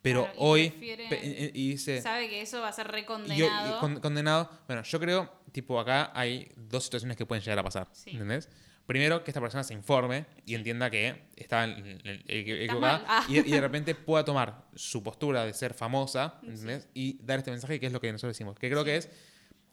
[0.01, 2.87] Pero Claro, y hoy, prefiere- pe- y- y dice, Sabe que eso va a ser
[2.87, 3.79] y- y recondenado.
[3.79, 4.49] con- condenado.
[4.65, 7.89] Bueno, yo creo, tipo, acá hay dos situaciones que pueden llegar a pasar.
[7.91, 8.11] Sí.
[8.11, 8.49] ¿Entendés?
[8.89, 11.63] Primero, que esta persona se informe y entienda que está
[12.25, 13.05] equivocada.
[13.07, 13.23] Ah.
[13.29, 16.89] y, y de repente pueda tomar su postura de ser famosa ¿entendés?
[16.95, 18.57] y dar este mensaje que es lo que nosotros decimos.
[18.57, 19.11] Que creo que es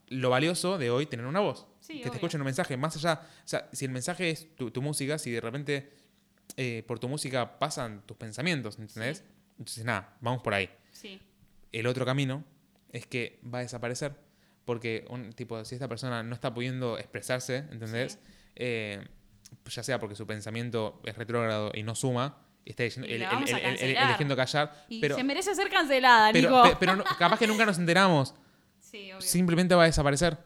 [0.08, 1.66] lo valioso de hoy tener una voz.
[1.80, 2.16] Sí, que te obvio.
[2.16, 2.76] escuchen un mensaje.
[2.76, 5.90] Más allá, o sea, si el mensaje es tu, tu música, si de repente
[6.58, 9.16] eh, por tu música pasan tus pensamientos, ¿entendés?
[9.16, 9.24] Sí.
[9.52, 11.22] Entonces, nada, vamos por ahí Sí,
[11.72, 12.44] el otro camino
[12.92, 14.12] es que va a desaparecer.
[14.66, 18.12] Porque, un, tipo, si esta persona no está pudiendo expresarse, ¿entendés?
[18.12, 18.18] Sí.
[18.56, 19.06] Eh,
[19.66, 23.96] ya sea porque su pensamiento es retrógrado y no suma, está diciendo- el- el- el-
[23.96, 26.62] eligiendo callar, y pero, se merece ser cancelada, pero, Nico.
[26.70, 28.34] pe- pero no- capaz que nunca nos enteramos.
[28.80, 29.20] sí, obvio.
[29.20, 30.36] Simplemente va a desaparecer.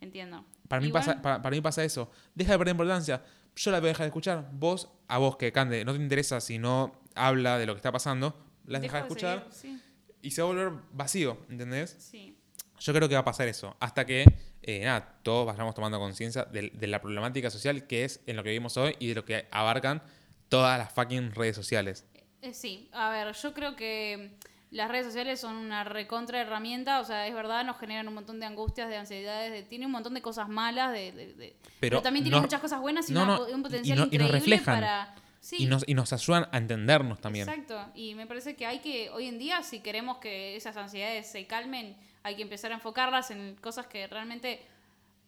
[0.00, 0.44] Entiendo.
[0.68, 2.10] Para mí, Igual- pasa, para, para mí pasa eso.
[2.34, 3.22] Deja de perder importancia.
[3.56, 4.48] Yo la voy a dejar de escuchar.
[4.52, 7.90] Vos, a vos que Cande, no te interesa si no habla de lo que está
[7.92, 9.80] pasando, las dejas de escuchar seguir,
[10.22, 11.96] y se va a volver vacío, ¿entendés?
[11.98, 12.36] Sí, sí.
[12.78, 14.24] Yo creo que va a pasar eso, hasta que
[14.62, 18.42] eh, nada, todos vayamos tomando conciencia de, de la problemática social que es en lo
[18.42, 20.02] que vivimos hoy y de lo que abarcan
[20.48, 22.06] todas las fucking redes sociales.
[22.42, 24.30] Eh, sí, a ver, yo creo que
[24.70, 28.38] las redes sociales son una recontra herramienta, o sea, es verdad, nos generan un montón
[28.40, 32.00] de angustias, de ansiedades, de, tiene un montón de cosas malas, de, de- de- pero,
[32.02, 34.18] también tiene muchas cosas buenas y, no, una no, po- un potencial y no- y
[34.18, 34.80] nos increíble reflejan.
[34.80, 35.14] para...
[35.40, 37.48] Sí, Y, nos, y nos ayudan a entendernos también.
[37.48, 41.26] Exacto, y me parece que hay que, hoy en día, si queremos que esas ansiedades
[41.30, 44.60] se calmen, hay que empezar a enfocarlas en cosas que realmente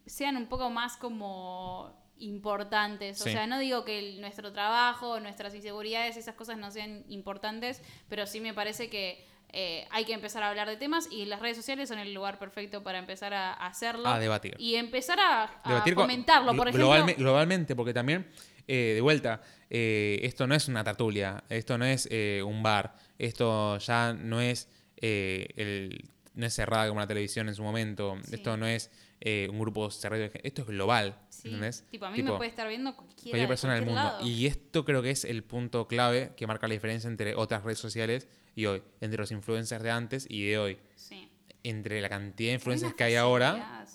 [0.07, 3.21] sean un poco más como importantes.
[3.21, 3.33] O Sí.
[3.33, 8.27] sea, no digo que el- nuestro trabajo, nuestras inseguridades, esas cosas no sean importantes, pero
[8.27, 9.25] sí me parece que
[9.55, 12.39] eh, hay que empezar a hablar de temas y las redes sociales son el lugar
[12.39, 14.09] perfecto para empezar a hacerlo.
[14.09, 14.55] A debatir.
[14.59, 16.89] Y empezar a, a Debatir con- comentarlo, por ejemplo.
[16.89, 18.27] globalme- globalmente, porque también,
[18.67, 22.95] eh, de vuelta, eh, esto no es una tertulia, esto no es eh, un bar,
[23.19, 26.03] esto ya no es eh, el
[26.35, 28.35] no es cerrada como la televisión en su momento, Sí.
[28.37, 28.91] esto no es
[29.25, 31.85] eh, un grupo cerrado, esto es global, Sí, ¿entendés?
[31.91, 34.01] Tipo, a mí Tipo, me puede estar viendo cualquiera cualquier persona del mundo.
[34.03, 34.27] lado.
[34.27, 37.79] Y esto creo que es el punto clave que marca la diferencia entre otras redes
[37.79, 38.27] sociales
[38.57, 41.31] y hoy, entre los influencers de antes y de hoy, Sí.
[41.63, 43.87] entre la cantidad de influencers que hay ahora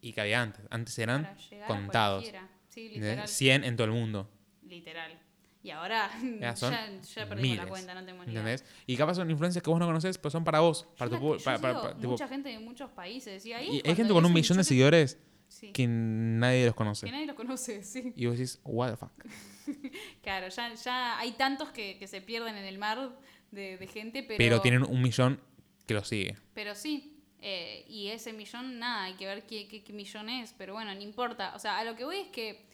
[0.00, 0.64] y que había antes.
[0.70, 1.28] Antes eran
[1.66, 2.24] contados.
[2.68, 3.26] Sí, literal.
[3.28, 4.30] 100 en todo el mundo.
[4.62, 5.18] Literal.
[5.62, 6.10] Y ahora
[6.40, 8.40] Ya son ya, ya perdimos miles, la cuenta, no tenemos ni idea.
[8.42, 8.64] ¿Entendés?
[8.86, 11.42] Y capaz son influencias que vos no conocés, pero son para vos, para Yo tu
[11.44, 13.44] para- para- tipo- mucha gente de muchos países.
[13.46, 17.04] Y, ahí y hay gente con un millón de seguidores Sí, que nadie los conoce.
[17.06, 18.12] que nadie los conoce, sí.
[18.16, 19.12] Y vos decís, what the fuck.
[20.22, 23.10] Claro, ya, ya hay tantos que, que se pierden en el mar
[23.50, 25.40] de, de gente, pero, Pero tienen un millón
[25.86, 26.36] que los sigue.
[26.54, 27.18] pero sí.
[27.40, 30.54] eh, y ese millón, nada, hay que ver qué, qué- qué millón es.
[30.56, 31.52] Pero bueno, no importa.
[31.54, 32.64] O sea, a lo que voy es que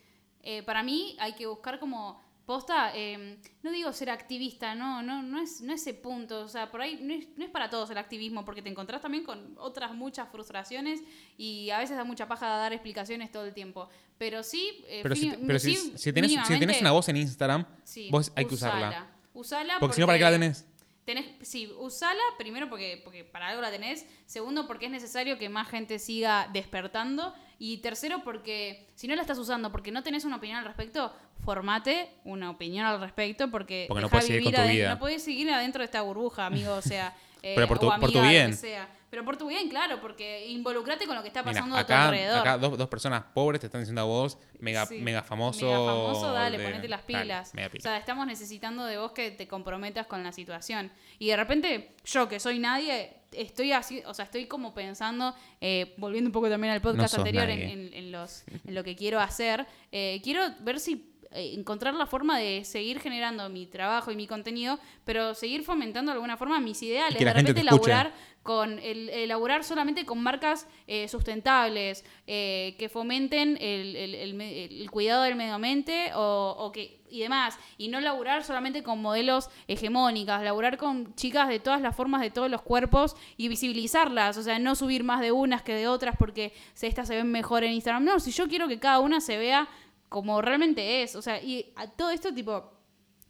[0.43, 5.23] eh, para mí hay que buscar como posta, eh, no digo ser activista, no, no,
[5.23, 7.69] no es, no es ese punto, o sea, por ahí no es, no es para
[7.69, 11.03] todos el activismo, porque te encontrás también con otras muchas frustraciones
[11.37, 15.15] y a veces da mucha paja dar explicaciones todo el tiempo, pero sí, eh, Pero,
[15.15, 18.55] si, pero sí, si, tenés, si tenés una voz en Instagram, sí, vos hay que
[18.55, 19.11] usarla.
[19.35, 20.67] Usala Porque si no, ¿para qué la tenés?
[21.09, 25.49] Tenés, sí, usala primero porque, porque para algo la tenés, segundo porque es necesario que
[25.49, 30.27] más gente siga despertando y tercero porque si no la estás usando porque no tenés
[30.27, 31.11] una opinión al respecto,
[31.43, 34.91] formate una opinión al respecto porque, Porque no podés seguir vivir con tu aden- vida.
[34.91, 37.91] no podés seguir adentro de esta burbuja, amigo, o sea, eh, Pero por tu- o
[38.01, 38.57] por tu amiga, lo que bien.
[38.57, 38.89] sea.
[39.11, 41.93] Pero por tu bien, claro, porque involucrate con lo que está Mira, pasando a tu
[41.95, 42.39] alrededor.
[42.41, 44.99] acá dos, dos personas pobres te están diciendo a vos, mega, Sí.
[44.99, 45.65] mega famoso.
[45.65, 47.55] Mega famoso, dale, de- ponete las dale, pilas.
[47.55, 50.93] mega O sea, estamos necesitando de vos que te comprometas con la situación.
[51.19, 55.95] Y de repente, yo que soy nadie, estoy así, o sea, estoy como pensando, eh,
[55.97, 57.73] volviendo un poco también al podcast anterior en, nadie.
[57.73, 62.39] en- en los, en lo que quiero hacer, eh, quiero ver si encontrar la forma
[62.39, 66.83] de seguir generando mi trabajo y mi contenido, pero seguir fomentando de alguna forma mis
[66.83, 67.17] ideales.
[67.19, 68.13] que la de repente laburar
[68.43, 75.23] con el, elaborar solamente con marcas eh, sustentables eh, que fomenten el, el- el cuidado
[75.25, 77.59] del medio ambiente o, o que y demás.
[77.79, 82.31] Y no laburar solamente con modelos hegemónicas laburar con chicas de todas las formas de
[82.31, 84.37] todos los cuerpos y visibilizarlas.
[84.39, 87.31] O sea no subir más de unas que de otras porque se, estas se ven
[87.31, 88.05] mejor en Instagram.
[88.05, 89.69] No si yo quiero que cada una se vea
[90.09, 92.73] como realmente es o sea y a todo esto tipo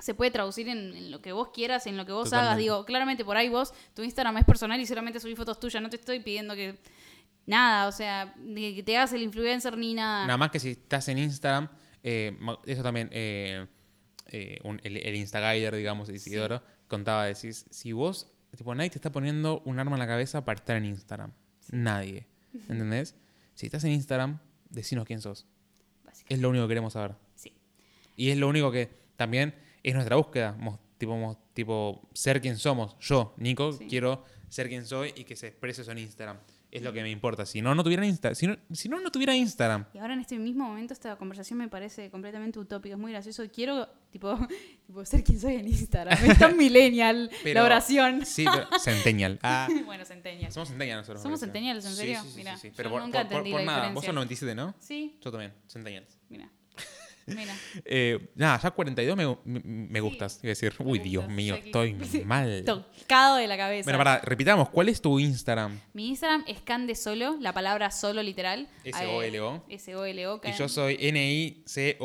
[0.00, 2.56] se puede traducir en, en lo que vos quieras, en lo que vos hagas.
[2.58, 5.82] Digo, claramente por ahí vos, tu Instagram es personal y solamente subís fotos tuyas.
[5.82, 6.78] No te estoy pidiendo que.
[7.46, 10.24] Nada, o sea, que te hagas el influencer ni nada.
[10.26, 11.68] Nada más que si estás en Instagram,
[12.04, 13.66] eh, eso también, eh,
[14.26, 19.10] eh, un- el, el Instaguider, digamos, Isidoro, contaba, decís, si vos, tipo, nadie te está
[19.10, 21.32] poniendo un arma en la cabeza para estar en Instagram.
[21.72, 22.28] Nadie.
[22.68, 23.16] ¿Entendés?
[23.54, 24.38] Si estás en Instagram,
[24.70, 25.46] decinos quién sos.
[26.28, 27.14] Es lo único que queremos saber.
[27.34, 27.52] Sí.
[28.16, 30.52] Y es lo único que también es nuestra búsqueda.
[30.58, 32.96] Mos- tipo, mos- tipo ser quien somos.
[33.00, 33.86] Yo, Nico, Sí.
[33.88, 36.38] quiero ser quien soy y que se exprese eso en Instagram.
[36.70, 37.46] Es lo que me importa.
[37.46, 39.86] Si no, no tuviera Insta si no, si no, no tuviera Instagram.
[39.94, 43.42] Y ahora en este mismo momento esta conversación me parece completamente utópica, es muy gracioso.
[43.50, 44.36] Quiero, tipo,
[44.86, 46.18] tipo ser quien soy en Instagram.
[46.26, 48.26] Es tan millennial Pero- la oración.
[48.26, 49.38] Sí, pero Centennial.
[49.42, 50.52] Ah, bueno, centennial.
[50.52, 51.22] somos Centennial nosotros.
[51.22, 51.40] Somos.
[51.40, 52.20] Centennials, ¿en serio?
[52.22, 52.68] Sí, sí, Mirá, sí, sí.
[52.68, 53.92] yo Pero por, nunca por- entendí por la nada.
[53.94, 54.74] Vos sos 97, ¿no?
[54.78, 56.17] Sí, Yo también, Centennials.
[56.28, 56.48] Mira.
[57.26, 57.54] Mira.
[57.84, 60.00] Eh, nada, ya 42 me, me, me Sí.
[60.00, 60.38] gustas.
[60.42, 61.62] Iba a decir, uy, Dios gustas, mío, sí.
[61.66, 62.62] estoy mal.
[62.64, 63.84] Tocado de la cabeza.
[63.84, 65.78] Bueno, para, repitamos, ¿cuál es tu Instagram?
[65.92, 68.66] Mi Instagram es Cande Solo, la palabra solo literal.
[68.84, 69.56] S-O-L-O.
[69.68, 70.40] Eh, S-O-L-O.
[70.42, 70.96] Y yo soy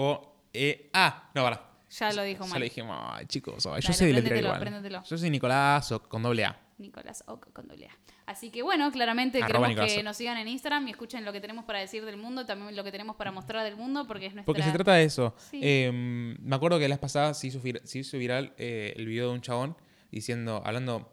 [0.04, 1.30] N-I-C-O-E-A.
[1.36, 1.70] No, para.
[1.90, 2.60] Ya lo dijo Ya mal.
[2.60, 5.04] lo dijimos, ay, chicos, yo soy de letra igual.
[5.06, 6.60] Yo soy Nicolás con doble A.
[6.78, 7.98] Nicolás Oc con doble A.
[8.26, 11.32] Así que bueno, claramente Arroba queremos Nicolás que nos sigan en Instagram y escuchen lo
[11.32, 14.26] que tenemos para decir del mundo, también lo que tenemos para mostrar del mundo, porque
[14.28, 14.46] es nuestra...
[14.46, 15.36] Porque se trata de eso.
[15.52, 15.60] Sí.
[15.62, 19.28] Eh, me acuerdo que la vez pasada se hizo, se hizo viral eh, el video
[19.30, 19.76] de un chabón
[20.12, 21.12] diciendo, hablando,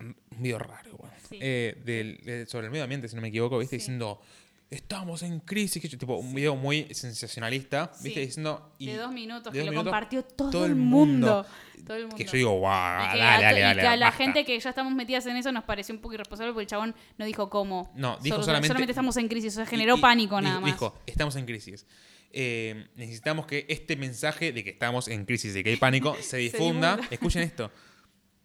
[0.00, 1.38] un video raro, igual, Sí.
[1.40, 3.76] eh, del- de- sobre el medio ambiente, si no me equivoco, ¿viste?
[3.76, 3.80] Sí.
[3.80, 4.20] Diciendo,
[4.70, 8.20] estamos en crisis, que tipo un video muy sensacionalista, ¿viste?
[8.20, 8.26] Sí.
[8.26, 8.72] Diciendo...
[8.78, 11.26] y- de dos minutos, de que dos lo minutos, compartió todo, el mundo.
[11.44, 11.46] mundo.
[11.86, 12.16] Todo el mundo.
[12.16, 14.24] Que yo digo, guau, Y que, dale, a, dale, y dale, que a la basta".
[14.24, 16.94] gente que ya estamos metidas en eso nos pareció un poco irresponsable porque el chabón
[17.16, 17.92] no dijo cómo.
[17.94, 20.72] No, dijo Solo- solamente- estamos en crisis, o sea, generó y pánico dijo- nada más.
[20.72, 21.86] Dijo, estamos en crisis.
[22.32, 26.38] Eh, necesitamos que este mensaje de que estamos en crisis, de que hay pánico, se
[26.38, 26.96] difunda.
[26.96, 27.08] difunda.
[27.14, 27.70] Escuchen esto.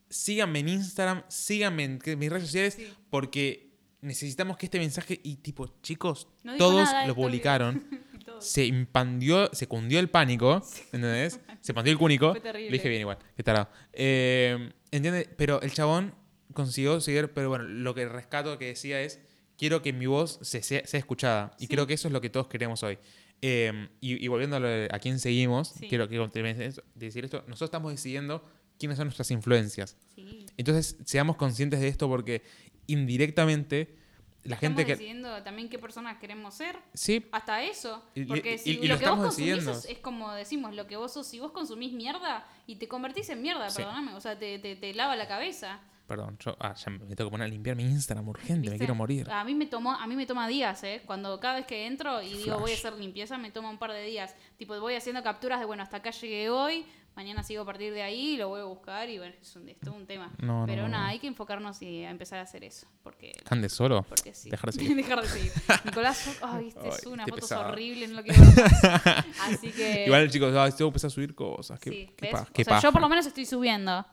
[0.10, 2.78] Síganme en Instagram, síganme en que- mis redes sociales,
[3.10, 3.71] porque
[4.02, 7.84] necesitamos que este mensaje, y tipo, chicos, No todos nada lo publicaron.
[8.40, 11.40] Se impandió, se cundió el pánico, ¿entendés?
[11.60, 12.34] Se pandió el cúnico.
[12.34, 12.54] Fue.
[12.54, 13.70] Le dije bien igual, qué tarado.
[13.94, 15.30] Eh, ¿Entiendes?
[15.38, 16.16] Pero el chabón
[16.54, 19.20] consiguió seguir, pero bueno, lo que rescato que decía es,
[19.60, 21.52] quiero que mi voz se, sea, sea escuchada.
[21.60, 21.68] Y Sí.
[21.68, 22.98] creo que eso es lo que todos queremos hoy.
[23.44, 25.88] Eh, y, y volviendo a, lo de a quién seguimos, Sí.
[25.88, 28.44] quiero, de decir esto, nosotros estamos decidiendo
[28.82, 29.96] quiénes son nuestras influencias.
[30.16, 30.46] Sí.
[30.58, 32.42] Entonces, seamos conscientes de esto porque
[32.88, 33.96] indirectamente
[34.44, 34.92] la gente Estamos que...
[34.94, 36.76] decidiendo también qué personas queremos ser.
[36.96, 38.04] Sí, Hasta eso.
[38.16, 40.34] Y- y- Porque y- si y lo, lo que vos estamos consumís es, es como
[40.34, 43.78] decimos, lo que vos sos, si vos consumís mierda y te convertís en mierda, Sí.
[43.78, 45.80] perdóname, o sea, te, te, te lava la cabeza.
[46.08, 48.80] perdón, yo ah, ya me tengo que poner a limpiar mi Instagram urgente, me ¿viste?
[48.80, 49.30] quiero morir.
[49.32, 51.02] A mí me tomó, a mí me toma días, ¿eh?
[51.06, 52.80] Cuando cada vez que entro y digo voy a Flash.
[52.88, 54.36] hacer limpieza, me toma un par de días.
[54.58, 56.86] Tipo, voy haciendo capturas de, bueno, hasta acá llegué hoy,
[57.22, 59.80] mañana sigo a partir de ahí, lo voy a buscar y bueno, es, un, es
[59.80, 60.32] todo un tema.
[60.40, 61.10] No, Pero no, nada, no.
[61.12, 62.88] hay que enfocarnos y a empezar a hacer eso.
[63.04, 64.02] Porque, Cande solo.
[64.10, 64.50] porque sí.
[64.50, 64.96] Dejar de seguir.
[64.96, 65.52] Dejar de seguir.
[65.86, 67.70] Nicolás, ay, este es una foto pesado.
[67.70, 68.42] horrible, no lo quiero.
[69.44, 70.06] Así que...
[70.08, 71.80] Igual chicos, ah, tengo que empezar a subir cosas.
[71.80, 72.10] Qué, sí,
[72.54, 74.04] qué yo por lo menos estoy subiendo.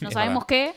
[0.00, 0.72] No sabemos qué.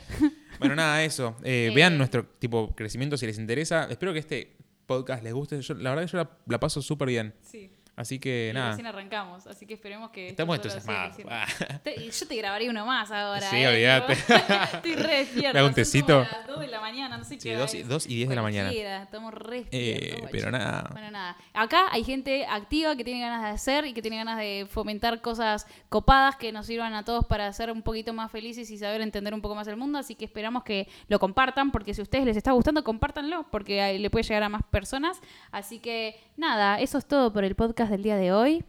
[0.58, 1.36] Bueno, nada, eso.
[1.44, 3.88] Eh, Eh, vean nuestro tipo crecimiento si les interesa.
[3.92, 4.58] Espero que este
[4.88, 5.62] podcast les guste.
[5.62, 7.36] Yo, la verdad que yo la, la paso súper bien.
[7.42, 7.70] Sí.
[7.96, 8.70] Así que Y nada.
[8.72, 10.28] recién arrancamos, así que esperemos que...
[10.28, 11.16] Estamos entusiasmados.
[11.30, 11.46] Ah.
[11.86, 13.50] Yo te grabaría uno más ahora.
[13.50, 13.68] Sí, ¿eh?
[13.70, 14.14] olvídate.
[14.74, 15.54] Estoy re despierta.
[15.54, 16.08] ¿Le hago un son tecito?
[16.26, 18.42] como las 2 de la mañana, no sé Sí, qué hora dos y- de la
[18.42, 18.72] mañana.
[18.72, 20.90] Estamos re Eh, pero nada.
[20.92, 21.38] Bueno, nada.
[21.54, 25.22] Acá hay gente activa que tiene ganas de hacer y que tiene ganas de fomentar
[25.22, 29.02] cosas copadas que nos sirvan a todos para ser un poquito más felices y saber
[29.02, 30.00] entender un poco más el mundo.
[30.00, 33.98] Así que esperamos que lo compartan, porque si a ustedes les está gustando, compártanlo, porque
[34.00, 35.22] le puede llegar a más personas.
[35.52, 37.56] Así que nada, eso es todo por el
[37.86, 38.64] podcast del día de hoy.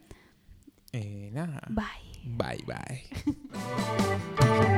[0.91, 1.61] Eh, nada.
[1.69, 1.85] Bye.
[2.23, 3.03] Bye, bye.